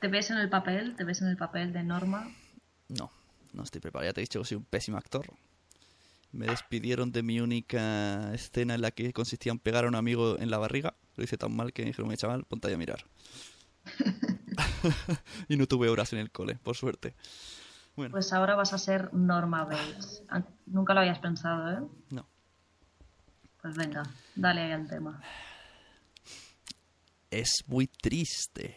¿Te 0.00 0.08
ves 0.08 0.30
en 0.30 0.36
el 0.38 0.48
papel? 0.48 0.94
¿Te 0.96 1.04
ves 1.04 1.22
en 1.22 1.28
el 1.28 1.36
papel 1.36 1.72
de 1.72 1.82
Norma? 1.82 2.30
No, 2.88 3.10
no 3.52 3.62
estoy 3.62 3.80
preparado. 3.80 4.08
Ya 4.08 4.12
te 4.12 4.20
he 4.20 4.22
dicho 4.22 4.40
que 4.40 4.46
soy 4.46 4.56
un 4.58 4.64
pésimo 4.64 4.96
actor. 4.98 5.26
Me 6.32 6.46
despidieron 6.46 7.12
de 7.12 7.22
mi 7.22 7.40
única 7.40 8.34
escena 8.34 8.74
en 8.74 8.80
la 8.82 8.90
que 8.90 9.12
consistía 9.12 9.52
en 9.52 9.58
pegar 9.58 9.84
a 9.84 9.88
un 9.88 9.94
amigo 9.94 10.38
en 10.38 10.50
la 10.50 10.58
barriga. 10.58 10.94
Lo 11.16 11.24
hice 11.24 11.38
tan 11.38 11.54
mal 11.54 11.72
que 11.72 11.82
me 11.82 11.86
dijeron, 11.88 12.08
"Oye, 12.08 12.16
chaval, 12.16 12.44
ponte 12.44 12.68
ahí 12.68 12.74
a 12.74 12.78
mirar. 12.78 13.04
y 15.48 15.56
no 15.56 15.66
tuve 15.66 15.88
horas 15.88 16.12
en 16.12 16.18
el 16.18 16.30
cole, 16.30 16.56
por 16.56 16.76
suerte. 16.76 17.14
Bueno, 17.96 18.10
Pues 18.12 18.32
ahora 18.32 18.56
vas 18.56 18.72
a 18.72 18.78
ser 18.78 19.14
Norma 19.14 19.64
Bates. 19.64 20.22
Ah, 20.28 20.42
Nunca 20.66 20.94
lo 20.94 21.00
habías 21.00 21.20
pensado, 21.20 21.70
¿eh? 21.70 21.88
no. 22.10 22.26
Pues 23.62 23.76
venga, 23.76 24.02
dale 24.34 24.62
ahí 24.62 24.72
al 24.72 24.88
tema. 24.88 25.22
Es 27.30 27.64
muy 27.66 27.86
triste 27.86 28.76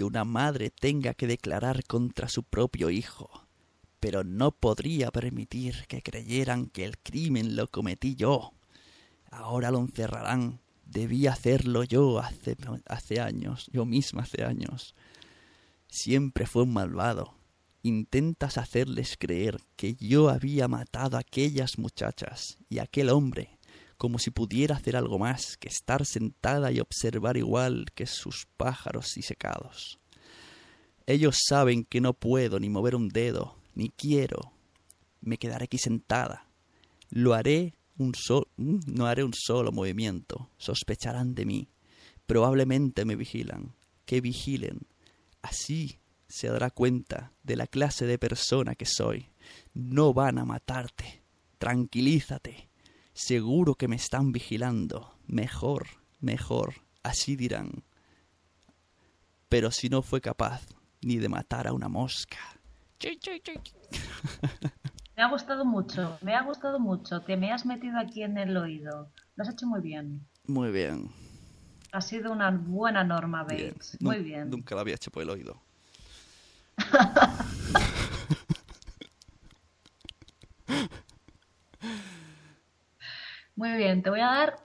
que 0.00 0.04
una 0.04 0.24
madre 0.24 0.70
tenga 0.70 1.12
que 1.12 1.26
declarar 1.26 1.84
contra 1.84 2.30
su 2.30 2.42
propio 2.42 2.88
hijo, 2.88 3.46
pero 4.00 4.24
no 4.24 4.50
podría 4.50 5.10
permitir 5.10 5.84
que 5.88 6.00
creyeran 6.00 6.68
que 6.68 6.86
el 6.86 6.96
crimen 6.96 7.54
lo 7.54 7.68
cometí 7.68 8.14
yo. 8.14 8.54
Ahora 9.30 9.70
lo 9.70 9.78
encerrarán. 9.78 10.58
Debí 10.86 11.26
hacerlo 11.26 11.84
yo 11.84 12.18
hace, 12.18 12.56
años, 13.20 13.68
yo 13.74 13.84
misma 13.84 14.22
hace 14.22 14.42
años. 14.42 14.94
Siempre 15.86 16.46
fue 16.46 16.62
un 16.62 16.72
malvado. 16.72 17.34
Intentas 17.82 18.56
hacerles 18.56 19.18
creer 19.18 19.60
que 19.76 19.96
yo 19.96 20.30
había 20.30 20.66
matado 20.66 21.18
a 21.18 21.20
aquellas 21.20 21.76
muchachas 21.76 22.56
y 22.70 22.78
aquel 22.78 23.10
hombre, 23.10 23.58
como 24.00 24.18
si 24.18 24.30
pudiera 24.30 24.76
hacer 24.76 24.96
algo 24.96 25.18
más 25.18 25.58
que 25.58 25.68
estar 25.68 26.06
sentada 26.06 26.72
y 26.72 26.80
observar 26.80 27.36
igual 27.36 27.84
que 27.94 28.06
sus 28.06 28.46
pájaros 28.56 29.12
disecados. 29.14 29.98
Ellos 31.04 31.36
saben 31.46 31.84
que 31.84 32.00
no 32.00 32.14
puedo 32.14 32.58
ni 32.58 32.70
mover 32.70 32.96
un 32.96 33.10
dedo, 33.10 33.58
ni 33.74 33.90
quiero. 33.90 34.52
Me 35.20 35.36
quedaré 35.36 35.64
aquí 35.64 35.76
sentada. 35.76 36.48
Lo 37.10 37.34
haré 37.34 37.74
un 37.98 38.14
so- 38.14 38.48
mm, 38.56 38.78
no 38.86 39.04
haré 39.04 39.22
un 39.22 39.34
solo 39.34 39.70
movimiento. 39.70 40.48
Sospecharán 40.56 41.34
de 41.34 41.44
mí. 41.44 41.68
Probablemente 42.24 43.04
me 43.04 43.16
vigilan. 43.16 43.74
Que 44.06 44.22
vigilen. 44.22 44.80
Así 45.42 45.98
se 46.26 46.48
dará 46.48 46.70
cuenta 46.70 47.34
de 47.42 47.56
la 47.56 47.66
clase 47.66 48.06
de 48.06 48.16
persona 48.18 48.74
que 48.76 48.86
soy. 48.86 49.28
No 49.74 50.14
van 50.14 50.38
a 50.38 50.46
matarte. 50.46 51.22
Tranquilízate. 51.58 52.69
Seguro 53.20 53.74
que 53.74 53.86
me 53.86 53.96
están 53.96 54.32
vigilando. 54.32 55.12
Mejor, 55.26 55.86
mejor. 56.20 56.76
Así 57.02 57.36
dirán. 57.36 57.84
Pero 59.50 59.70
si 59.70 59.90
no 59.90 60.00
fue 60.00 60.22
capaz 60.22 60.62
ni 61.02 61.18
de 61.18 61.28
matar 61.28 61.66
a 61.66 61.74
una 61.74 61.88
mosca. 61.90 62.38
Me 65.16 65.22
ha 65.22 65.28
gustado 65.28 65.66
mucho, 65.66 66.16
me 66.22 66.34
ha 66.34 66.42
gustado 66.42 66.80
mucho. 66.80 67.20
Te 67.20 67.36
me 67.36 67.52
has 67.52 67.66
metido 67.66 67.98
aquí 67.98 68.22
en 68.22 68.38
el 68.38 68.56
oído. 68.56 69.10
Lo 69.36 69.42
has 69.44 69.50
hecho 69.50 69.66
muy 69.66 69.82
bien. 69.82 70.26
Muy 70.46 70.70
bien. 70.70 71.10
Ha 71.92 72.00
sido 72.00 72.32
una 72.32 72.50
buena 72.50 73.04
Norma 73.04 73.44
bien. 73.44 73.72
Bates. 73.72 73.98
Muy 74.00 74.16
Nun- 74.16 74.24
bien. 74.24 74.48
Nunca 74.50 74.74
lo 74.74 74.80
había 74.80 74.94
hecho 74.94 75.10
por 75.10 75.22
el 75.22 75.28
oído. 75.28 75.60
Muy 83.60 83.72
bien, 83.76 84.02
te 84.02 84.08
voy 84.08 84.20
a 84.20 84.24
dar 84.26 84.56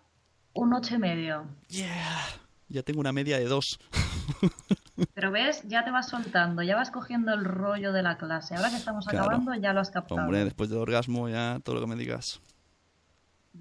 un 0.54 0.74
ocho 0.74 0.96
y 0.96 1.00
medio. 1.00 1.46
Yeah. 1.68 2.18
Ya 2.70 2.82
tengo 2.82 3.02
una 3.02 3.12
media 3.12 3.38
de 3.38 3.44
dos. 3.44 3.78
Pero 5.14 5.32
ves, 5.32 5.64
ya 5.68 5.84
te 5.84 5.92
vas 5.92 6.08
soltando, 6.08 6.64
ya 6.64 6.78
vas 6.78 6.92
cogiendo 6.92 7.34
el 7.34 7.44
rollo 7.44 7.92
de 7.92 8.02
la 8.02 8.18
clase. 8.18 8.56
Ahora 8.56 8.70
que 8.70 8.78
estamos 8.78 9.06
Claro. 9.06 9.26
acabando, 9.26 9.54
ya 9.56 9.74
lo 9.74 9.82
has 9.82 9.92
captado. 9.92 10.22
Hombre, 10.22 10.46
después 10.46 10.70
del 10.70 10.80
orgasmo 10.80 11.28
ya 11.28 11.60
todo 11.62 11.76
lo 11.76 11.82
que 11.82 11.88
me 11.88 11.98
digas. 11.98 12.40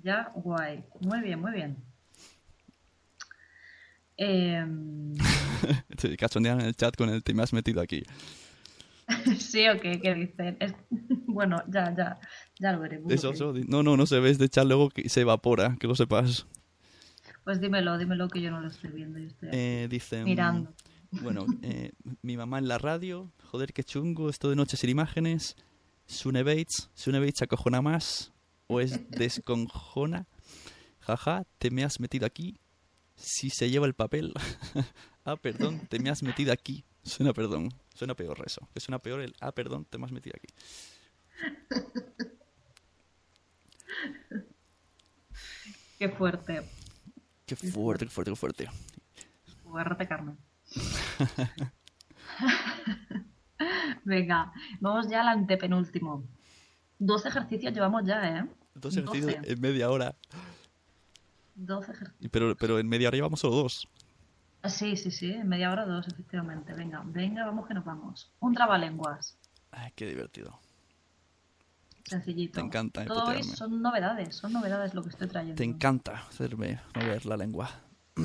Ya, 0.05 0.31
guay. 0.37 0.85
Muy 1.01 1.20
bien, 1.20 1.40
muy 1.40 1.51
bien. 1.51 1.83
Te 6.01 6.16
cachondean 6.16 6.61
en 6.61 6.66
el 6.66 6.77
chat 6.77 6.94
con 6.97 7.09
el 7.09 7.25
te 7.25 7.35
me 7.35 7.42
has 7.42 7.53
metido 7.53 7.81
aquí. 7.81 8.05
sí, 9.38 9.68
o 9.68 9.80
qué, 9.80 10.00
¿qué 10.00 10.14
dicen? 10.14 10.56
Es- 10.60 10.74
Bueno, 11.26 11.62
ya, 11.68 11.92
ya, 11.96 12.20
ya 12.60 12.72
lo 12.72 12.78
veremos. 12.80 13.10
Eso, 13.12 13.30
eso, 13.32 13.52
no, 13.66 13.82
no, 13.82 13.96
no 13.96 14.06
se 14.06 14.20
ve 14.20 14.30
este 14.30 14.48
chat 14.48 14.64
luego 14.66 14.88
que 14.90 15.08
se 15.08 15.22
evapora, 15.22 15.76
que 15.80 15.88
lo 15.88 15.96
sepas. 15.96 16.46
Pues 17.42 17.60
dímelo, 17.60 17.98
dímelo 17.98 18.28
que 18.28 18.40
yo 18.40 18.50
no 18.52 18.60
lo 18.60 18.68
estoy 18.68 18.90
viendo. 18.90 19.18
Yo 19.18 19.26
estoy 19.26 19.48
Eh, 19.52 19.88
dicen... 19.90 20.24
mirando. 20.24 20.72
Bueno, 21.11 21.46
eh, 21.62 21.92
mi 22.22 22.36
mamá 22.36 22.59
en 22.59 22.66
la 22.68 22.78
radio, 22.78 23.32
joder, 23.44 23.72
qué 23.72 23.84
chungo, 23.84 24.30
esto 24.30 24.48
de 24.50 24.57
noche 24.57 24.76
sin 24.76 24.90
imágenes. 24.90 25.57
Sune 26.07 26.42
Bates, 26.42 26.90
Sune 26.94 27.18
Bates 27.20 27.42
acojona 27.42 27.82
más, 27.82 28.32
o 28.68 28.80
es 28.80 29.00
desconjona. 29.11 30.26
Jaja, 31.00 31.44
te 31.59 31.70
me 31.70 31.84
has 31.84 31.98
metido 32.00 32.26
aquí. 32.26 32.59
Si 33.16 33.50
se 33.50 33.70
lleva 33.70 33.86
el 33.86 33.94
papel. 33.94 34.32
ah, 35.24 35.36
perdón, 35.36 35.80
te 35.88 35.98
me 35.98 36.11
has 36.11 36.22
metido 36.22 36.52
aquí. 36.52 36.84
Suena 37.05 37.32
perdón, 37.32 37.68
suena 37.94 38.14
peor 38.14 38.42
eso. 38.46 38.68
Que 38.72 38.80
suena 38.80 38.98
peor 38.98 39.20
el 39.20 39.34
ah, 39.40 39.52
perdón, 39.52 39.84
te 39.84 39.98
me 39.98 40.07
has 40.07 40.12
metido 40.12 40.36
aquí. 40.36 40.48
Qué 45.98 46.09
fuerte. 46.09 46.68
Qué 47.46 47.57
fuerte, 47.57 48.07
qué 48.07 48.11
fuerte, 48.11 48.30
qué 48.32 48.36
fuerte. 48.36 48.68
Fuerte, 49.62 50.09
Carmen. 50.09 50.36
Venga, 54.05 54.52
vamos 54.80 55.09
ya 55.09 55.20
al 55.20 55.28
antepenúltimo. 55.28 56.24
12 56.98 57.28
ejercicios 57.28 57.72
llevamos 57.72 58.05
ya, 58.05 58.38
¿eh? 58.38 58.46
Dos 58.74 58.96
ejercicios 58.96 59.36
12. 59.36 59.52
en 59.52 59.61
media 59.61 59.90
hora. 59.90 60.16
12 61.55 61.92
ejercicios. 61.92 62.30
Pero, 62.30 62.57
pero 62.57 62.78
en 62.78 62.88
media 62.88 63.09
hora 63.09 63.16
llevamos 63.16 63.40
solo 63.40 63.57
dos. 63.57 63.88
Ah, 64.64 64.70
Sí, 64.70 64.96
sí, 64.96 65.10
sí, 65.10 65.30
en 65.30 65.46
media 65.46 65.70
hora 65.70 65.84
dos, 65.84 66.08
efectivamente. 66.08 66.72
Venga, 66.72 67.02
venga, 67.04 67.44
vamos 67.44 67.68
que 67.68 67.74
nos 67.74 67.84
vamos. 67.84 68.32
Un 68.40 68.54
trabalenguas, 68.54 69.36
Ay, 69.70 69.92
qué 69.94 70.06
divertido. 70.06 70.58
sencillito. 72.06 72.54
Te 72.54 72.66
encanta, 72.66 73.04
Todo 73.04 73.26
hoy 73.26 73.42
son 73.42 73.82
novedades, 73.82 74.34
son 74.34 74.54
novedades 74.54 74.94
lo 74.94 75.02
que 75.02 75.10
estoy 75.10 75.28
trayendo. 75.28 75.56
Te 75.56 75.64
encanta 75.64 76.24
hacerme 76.28 76.80
mover 76.94 77.26
la 77.26 77.36
lengua. 77.36 77.68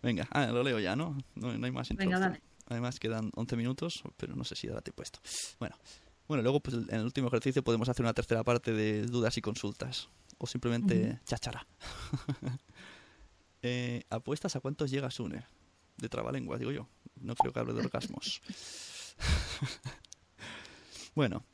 Venga, 0.00 0.28
ah, 0.30 0.46
lo 0.46 0.62
leo 0.62 0.78
ya, 0.78 0.94
¿no? 0.94 1.18
No, 1.34 1.52
no 1.58 1.66
hay 1.66 1.72
más 1.72 1.88
Venga, 1.88 2.20
dale. 2.20 2.40
Además 2.68 3.00
quedan 3.00 3.32
11 3.34 3.56
minutos, 3.56 4.04
pero 4.16 4.36
no 4.36 4.44
sé 4.44 4.54
si 4.54 4.68
dará 4.68 4.80
tiempo 4.80 5.02
esto. 5.02 5.18
Bueno, 5.58 5.74
bueno, 6.28 6.44
luego 6.44 6.60
pues, 6.60 6.76
en 6.76 6.94
el 6.94 7.04
último 7.04 7.26
ejercicio 7.26 7.64
podemos 7.64 7.88
hacer 7.88 8.04
una 8.04 8.14
tercera 8.14 8.44
parte 8.44 8.72
de 8.72 9.06
dudas 9.06 9.36
y 9.38 9.40
consultas. 9.40 10.08
O 10.38 10.46
simplemente 10.46 11.18
cháchara. 11.24 11.66
Eh, 13.68 14.04
¿Apuestas 14.10 14.54
a 14.54 14.60
cuántos 14.60 14.92
llegas, 14.92 15.18
Une? 15.18 15.44
De 15.96 16.08
trabalenguas, 16.08 16.60
digo 16.60 16.70
yo. 16.70 16.88
No 17.20 17.34
creo 17.34 17.52
que 17.52 17.58
hable 17.58 17.72
de 17.72 17.80
orgasmos. 17.80 18.40
bueno, 21.16 21.44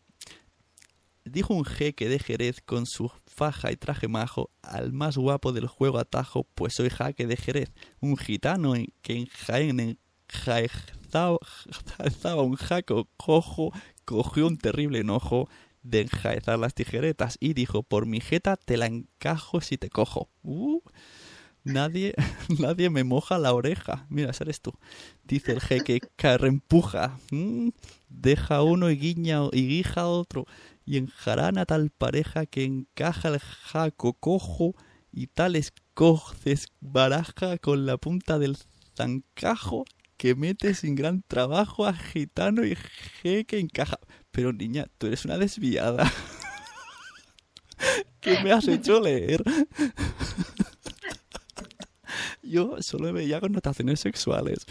dijo 1.25 1.55
un 1.55 1.65
jeque 1.65 2.09
de 2.11 2.19
Jerez 2.19 2.61
con 2.61 2.85
su 2.85 3.11
faja 3.27 3.73
y 3.73 3.77
traje 3.77 4.09
majo 4.09 4.51
al 4.61 4.93
más 4.93 5.17
guapo 5.17 5.53
del 5.53 5.69
juego 5.69 5.99
atajo, 5.99 6.45
pues 6.55 6.75
soy 6.75 6.91
jaque 6.91 7.27
de 7.27 7.37
Jerez, 7.37 7.73
un 8.01 8.17
gitano 8.19 8.75
en- 8.75 8.93
que 9.01 9.15
en 9.17 9.27
Jaén 9.27 9.99
enjaezaba 10.29 11.39
enjaezaba 11.67 12.43
un 12.43 12.57
jaco 12.57 13.09
cojo, 13.17 13.73
cogió 14.05 14.47
un 14.49 14.59
terrible 14.59 14.99
enojo 14.99 15.49
de 15.83 16.03
enjaezar 16.03 16.59
las 16.59 16.75
tijeretas 16.75 17.37
y 17.41 17.55
dijo, 17.55 17.83
por 17.83 18.07
mi 18.07 18.21
jeta 18.21 18.57
te 18.57 18.77
la 18.77 18.87
encajo 18.87 19.61
si 19.63 19.79
te 19.79 19.89
cojo. 19.89 20.29
Uh, 20.43 20.81
nadie, 21.65 22.15
nadie 22.59 22.91
me 22.91 23.05
moja 23.05 23.39
la 23.39 23.53
oreja. 23.53 24.07
Mira, 24.09 24.31
ese 24.31 24.45
eres 24.45 24.61
tú. 24.61 24.73
Dice 25.25 25.53
el 25.53 25.61
jeque, 25.61 26.01
carrempuja. 26.17 27.19
Mm, 27.31 27.71
deja 28.09 28.63
uno 28.63 28.91
y 28.91 28.97
guiña 28.97 29.41
y 29.53 29.67
guija 29.67 30.07
otro 30.07 30.47
y 30.85 30.99
enjarana 30.99 31.65
tal 31.65 31.91
pareja 31.91 32.47
que 32.47 32.65
encaja 32.65 33.29
el 33.29 33.39
jaco 33.39 34.15
cojo 34.15 34.75
y 35.13 35.29
tales 35.29 35.73
coces 35.95 36.67
baraja 36.81 37.59
con 37.59 37.87
la 37.87 37.99
punta 37.99 38.39
del 38.39 38.57
zancajo 38.97 39.85
que 40.17 40.35
mete 40.35 40.75
sin 40.75 40.95
gran 40.95 41.23
trabajo 41.23 41.87
a 41.87 41.95
gitano 41.95 42.65
y 42.65 42.77
jeque 43.23 43.59
encaja. 43.59 43.99
Pero 44.31 44.53
niña, 44.53 44.87
tú 44.99 45.09
eres 45.09 45.25
una 45.25 45.39
desviada. 45.39 46.11
¿Qué 48.21 48.41
me 48.43 48.53
has 48.53 48.69
hecho 48.69 49.01
leer? 49.01 49.43
Yo 52.43 52.81
solo 52.83 53.13
veía 53.13 53.41
connotaciones 53.41 54.01
sexuales. 54.01 54.67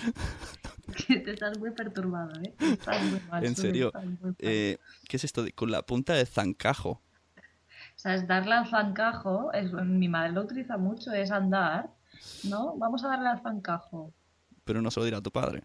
Que 1.07 1.17
te 1.19 1.31
estás 1.31 1.57
muy 1.59 1.71
perturbado, 1.71 2.31
¿eh? 2.41 2.53
Estás 2.59 3.03
muy 3.03 3.19
mal, 3.29 3.45
En 3.45 3.55
serio, 3.55 3.91
muy. 4.21 4.35
Eh, 4.39 4.77
¿Qué 5.07 5.17
es 5.17 5.23
esto? 5.23 5.43
de- 5.43 5.51
con 5.53 5.71
la 5.71 5.81
punta 5.83 6.13
del 6.13 6.27
zancajo. 6.27 6.89
O 6.91 7.99
sea, 8.01 8.15
es 8.15 8.27
darle 8.27 8.55
al 8.55 8.67
zancajo, 8.67 9.51
es, 9.53 9.71
mi 9.73 10.07
madre 10.07 10.31
lo 10.31 10.41
utiliza 10.41 10.77
mucho, 10.77 11.11
es 11.11 11.29
andar, 11.31 11.91
¿no? 12.43 12.75
Vamos 12.77 13.03
a 13.03 13.09
darle 13.09 13.29
al 13.29 13.41
zancajo. 13.41 14.11
Pero 14.63 14.81
no 14.81 14.89
se 14.91 14.99
lo 14.99 15.05
dirá 15.05 15.17
a 15.17 15.21
tu 15.21 15.31
padre. 15.31 15.63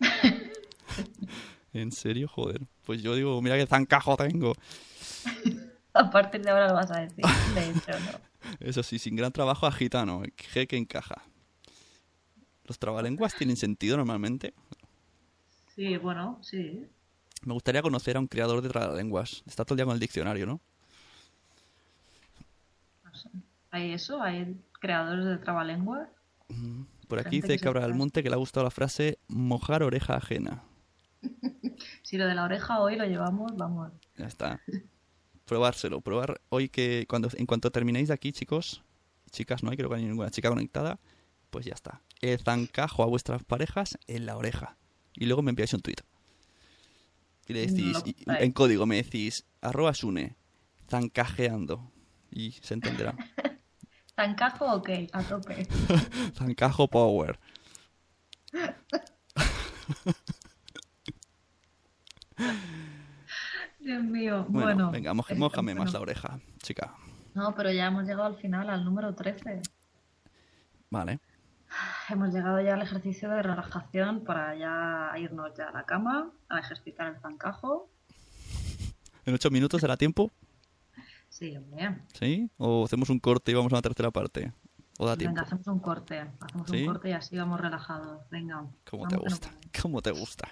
¿En 1.72 1.92
serio? 1.92 2.28
Joder. 2.28 2.62
Pues 2.84 3.02
yo 3.02 3.14
digo, 3.14 3.40
mira 3.42 3.56
qué 3.56 3.66
zancajo 3.66 4.16
tengo. 4.16 4.54
A 5.92 6.10
partir 6.10 6.42
de 6.42 6.50
ahora 6.50 6.68
lo 6.68 6.74
vas 6.74 6.90
a 6.90 7.00
decir. 7.00 7.24
De 7.54 7.70
hecho, 7.70 7.98
no. 8.00 8.27
Eso 8.60 8.82
sí, 8.82 8.98
sin 8.98 9.16
gran 9.16 9.32
trabajo 9.32 9.66
a 9.66 9.72
gitano. 9.72 10.22
G 10.22 10.66
que 10.66 10.76
encaja. 10.76 11.22
¿Los 12.64 12.78
trabalenguas 12.78 13.34
tienen 13.34 13.56
sentido 13.56 13.96
normalmente? 13.96 14.52
Sí, 15.74 15.96
bueno, 15.96 16.38
sí. 16.42 16.86
Me 17.44 17.52
gustaría 17.54 17.82
conocer 17.82 18.16
a 18.16 18.20
un 18.20 18.26
creador 18.26 18.62
de 18.62 18.68
trabalenguas. 18.68 19.42
Está 19.46 19.64
todo 19.64 19.74
el 19.74 19.78
día 19.78 19.84
con 19.86 19.94
el 19.94 20.00
diccionario, 20.00 20.46
¿no? 20.46 20.60
Hay 23.70 23.92
eso, 23.92 24.22
hay 24.22 24.56
creadores 24.80 25.24
de 25.24 25.38
trabalenguas. 25.38 26.08
Por 27.06 27.18
aquí 27.18 27.40
dice 27.40 27.58
Cabra 27.58 27.82
del 27.82 27.94
Monte 27.94 28.22
que 28.22 28.28
le 28.28 28.34
ha 28.34 28.38
gustado 28.38 28.64
la 28.64 28.70
frase 28.70 29.18
mojar 29.28 29.82
oreja 29.82 30.16
ajena. 30.16 30.62
Si 32.02 32.16
lo 32.16 32.26
de 32.26 32.34
la 32.34 32.44
oreja 32.44 32.80
hoy 32.80 32.96
lo 32.96 33.04
llevamos, 33.04 33.56
vamos. 33.56 33.92
Ya 34.16 34.26
está. 34.26 34.60
Probárselo, 35.48 36.02
probar 36.02 36.42
hoy 36.50 36.68
que 36.68 37.06
cuando 37.08 37.30
en 37.34 37.46
cuanto 37.46 37.70
terminéis 37.70 38.08
de 38.08 38.14
aquí, 38.14 38.32
chicos, 38.32 38.82
chicas, 39.30 39.62
no 39.62 39.70
hay 39.70 39.78
creo 39.78 39.88
que 39.88 39.96
hay 39.96 40.04
ninguna 40.04 40.30
chica 40.30 40.50
conectada, 40.50 41.00
pues 41.48 41.64
ya 41.64 41.72
está. 41.72 42.02
El 42.20 42.38
zancajo 42.38 43.02
a 43.02 43.06
vuestras 43.06 43.44
parejas 43.44 43.98
en 44.08 44.26
la 44.26 44.36
oreja. 44.36 44.76
Y 45.14 45.24
luego 45.24 45.40
me 45.40 45.48
enviáis 45.48 45.72
un 45.72 45.80
tweet. 45.80 45.96
Y 47.46 47.54
le 47.54 47.60
decís, 47.66 48.04
No, 48.04 48.34
y- 48.36 48.44
en 48.44 48.52
código 48.52 48.84
me 48.84 48.96
decís, 48.96 49.46
arroba 49.62 49.94
sune, 49.94 50.36
zancajeando. 50.90 51.90
Y 52.30 52.52
se 52.52 52.74
entenderá. 52.74 53.16
¿Zancajo 54.16 54.66
ok? 54.74 54.90
A 55.12 55.22
tope. 55.22 55.66
Zancajo 56.36 56.88
power. 56.88 57.38
Dios 63.88 64.04
mío. 64.04 64.44
Bueno, 64.50 64.66
Bueno, 64.66 64.90
venga, 64.90 65.12
es- 65.30 65.38
mójame 65.38 65.74
más 65.74 65.94
la 65.94 66.00
oreja, 66.00 66.38
chica. 66.58 66.94
No, 67.34 67.54
pero 67.54 67.70
ya 67.72 67.86
hemos 67.86 68.02
llegado 68.04 68.24
al 68.24 68.36
final, 68.36 68.68
al 68.68 68.84
número 68.84 69.14
13. 69.14 69.62
Vale. 70.90 71.20
Hemos 72.10 72.34
llegado 72.34 72.60
ya 72.60 72.74
al 72.74 72.82
ejercicio 72.82 73.30
de 73.30 73.42
relajación 73.42 74.24
para 74.24 74.54
ya 74.56 75.12
irnos 75.18 75.54
ya 75.56 75.68
a 75.68 75.72
la 75.72 75.84
cama, 75.86 76.30
a 76.50 76.58
ejercitar 76.58 77.14
el 77.14 77.20
zancajo. 77.20 77.88
¿En 79.24 79.32
ocho 79.34 79.50
minutos 79.50 79.80
será 79.80 79.96
tiempo? 79.96 80.30
Sí, 81.30 81.56
hombre. 81.56 81.96
¿Sí? 82.12 82.50
¿O 82.58 82.84
hacemos 82.84 83.08
un 83.08 83.20
corte 83.20 83.52
y 83.52 83.54
vamos 83.54 83.72
a 83.72 83.76
la 83.76 83.82
tercera 83.82 84.10
parte? 84.10 84.52
¿O 84.98 85.06
da 85.06 85.14
Venga, 85.14 85.18
tiempo? 85.32 85.40
hacemos 85.40 85.66
un 85.66 85.78
corte. 85.80 86.26
Hacemos 86.40 86.68
¿Sí? 86.70 86.82
un 86.82 86.86
corte 86.92 87.08
y 87.08 87.12
así 87.12 87.36
vamos 87.38 87.58
relajados. 87.60 88.20
Venga. 88.30 88.66
¿Cómo 88.90 89.08
te 89.08 89.16
gusta? 89.16 89.48
¿Cómo 89.80 90.02
te 90.02 90.10
gusta? 90.10 90.48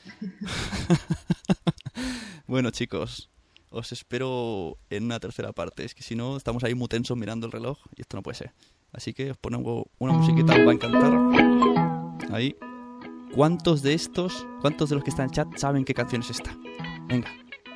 bueno, 2.50 2.70
chicos, 2.72 3.30
os 3.70 3.92
espero 3.92 4.76
en 4.90 5.04
una 5.04 5.20
tercera 5.20 5.52
parte. 5.52 5.84
Es 5.84 5.94
que 5.94 6.02
si 6.02 6.16
no, 6.16 6.36
estamos 6.36 6.64
ahí 6.64 6.74
muy 6.74 6.88
tensos 6.88 7.16
mirando 7.16 7.46
el 7.46 7.52
reloj 7.52 7.78
y 7.96 8.00
esto 8.00 8.16
no 8.16 8.22
puede 8.24 8.38
ser. 8.38 8.52
Así 8.92 9.14
que 9.14 9.30
os 9.30 9.38
pongo 9.38 9.86
una 9.98 10.12
musiquita, 10.12 10.54
os 10.54 10.66
va 10.66 10.72
a 10.72 10.74
encantar. 10.74 12.32
Ahí. 12.32 12.56
¿Cuántos 13.32 13.82
de 13.82 13.94
estos, 13.94 14.44
cuántos 14.60 14.88
de 14.88 14.96
los 14.96 15.04
que 15.04 15.10
están 15.10 15.26
en 15.26 15.30
chat 15.30 15.56
saben 15.56 15.84
qué 15.84 15.94
canción 15.94 16.22
es 16.22 16.30
esta? 16.30 16.58
Venga, 17.06 17.30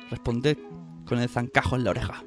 responded 0.09 0.57
con 1.05 1.19
el 1.19 1.29
zancajo 1.29 1.77
en 1.77 1.85
la 1.85 1.91
oreja. 1.91 2.25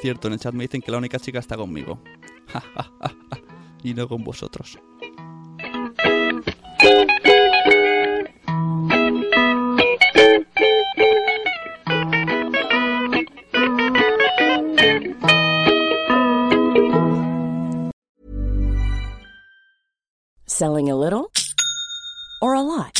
Cierto, 0.00 0.28
en 0.28 0.32
el 0.32 0.40
chat 0.40 0.54
me 0.54 0.64
dicen 0.64 0.80
que 0.80 0.90
la 0.90 0.96
única 0.96 1.18
chica 1.18 1.40
está 1.40 1.58
conmigo. 1.58 2.00
y 3.82 3.92
no 3.92 4.08
con 4.08 4.24
vosotros. 4.24 4.78
Selling 20.46 20.90
a 20.90 20.96
little 20.96 21.30
or 22.40 22.54
a 22.54 22.62
lot? 22.62 22.99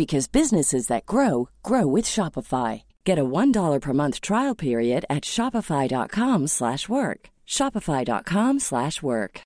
because 0.00 0.26
businesses 0.26 0.86
that 0.86 1.04
grow 1.04 1.50
grow 1.62 1.86
with 1.86 2.06
Shopify. 2.06 2.84
Get 3.04 3.18
a 3.18 3.22
$1 3.22 3.80
per 3.80 3.92
month 3.92 4.22
trial 4.22 4.54
period 4.54 5.04
at 5.10 5.24
shopify.com 5.24 6.46
slash 6.46 6.88
work. 6.88 7.28
Shopify.com 7.46 8.60
slash 8.60 9.02
work. 9.02 9.42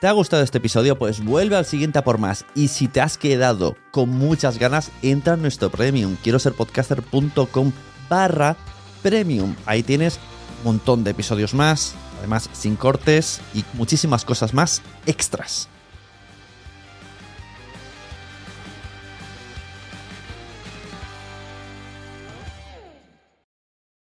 ¿Te 0.00 0.08
ha 0.08 0.12
gustado 0.12 0.42
este 0.42 0.58
episodio? 0.58 0.98
Pues 0.98 1.22
vuelve 1.22 1.56
al 1.56 1.64
siguiente 1.64 2.00
a 2.00 2.02
por 2.02 2.18
más. 2.18 2.44
Y 2.56 2.68
si 2.68 2.88
te 2.88 3.00
has 3.00 3.18
quedado 3.18 3.76
con 3.92 4.08
muchas 4.08 4.58
ganas, 4.58 4.90
entra 5.02 5.34
en 5.34 5.42
nuestro 5.42 5.70
premium. 5.70 6.16
Quiero 6.24 6.40
ser 6.40 6.54
podcaster.com 6.54 7.72
barra 8.08 8.56
premium. 9.02 9.54
Ahí 9.64 9.84
tienes 9.84 10.18
un 10.58 10.64
montón 10.72 11.04
de 11.04 11.12
episodios 11.12 11.54
más, 11.54 11.94
además 12.18 12.50
sin 12.52 12.74
cortes 12.74 13.40
y 13.54 13.64
muchísimas 13.74 14.24
cosas 14.24 14.54
más 14.54 14.82
extras. 15.06 15.68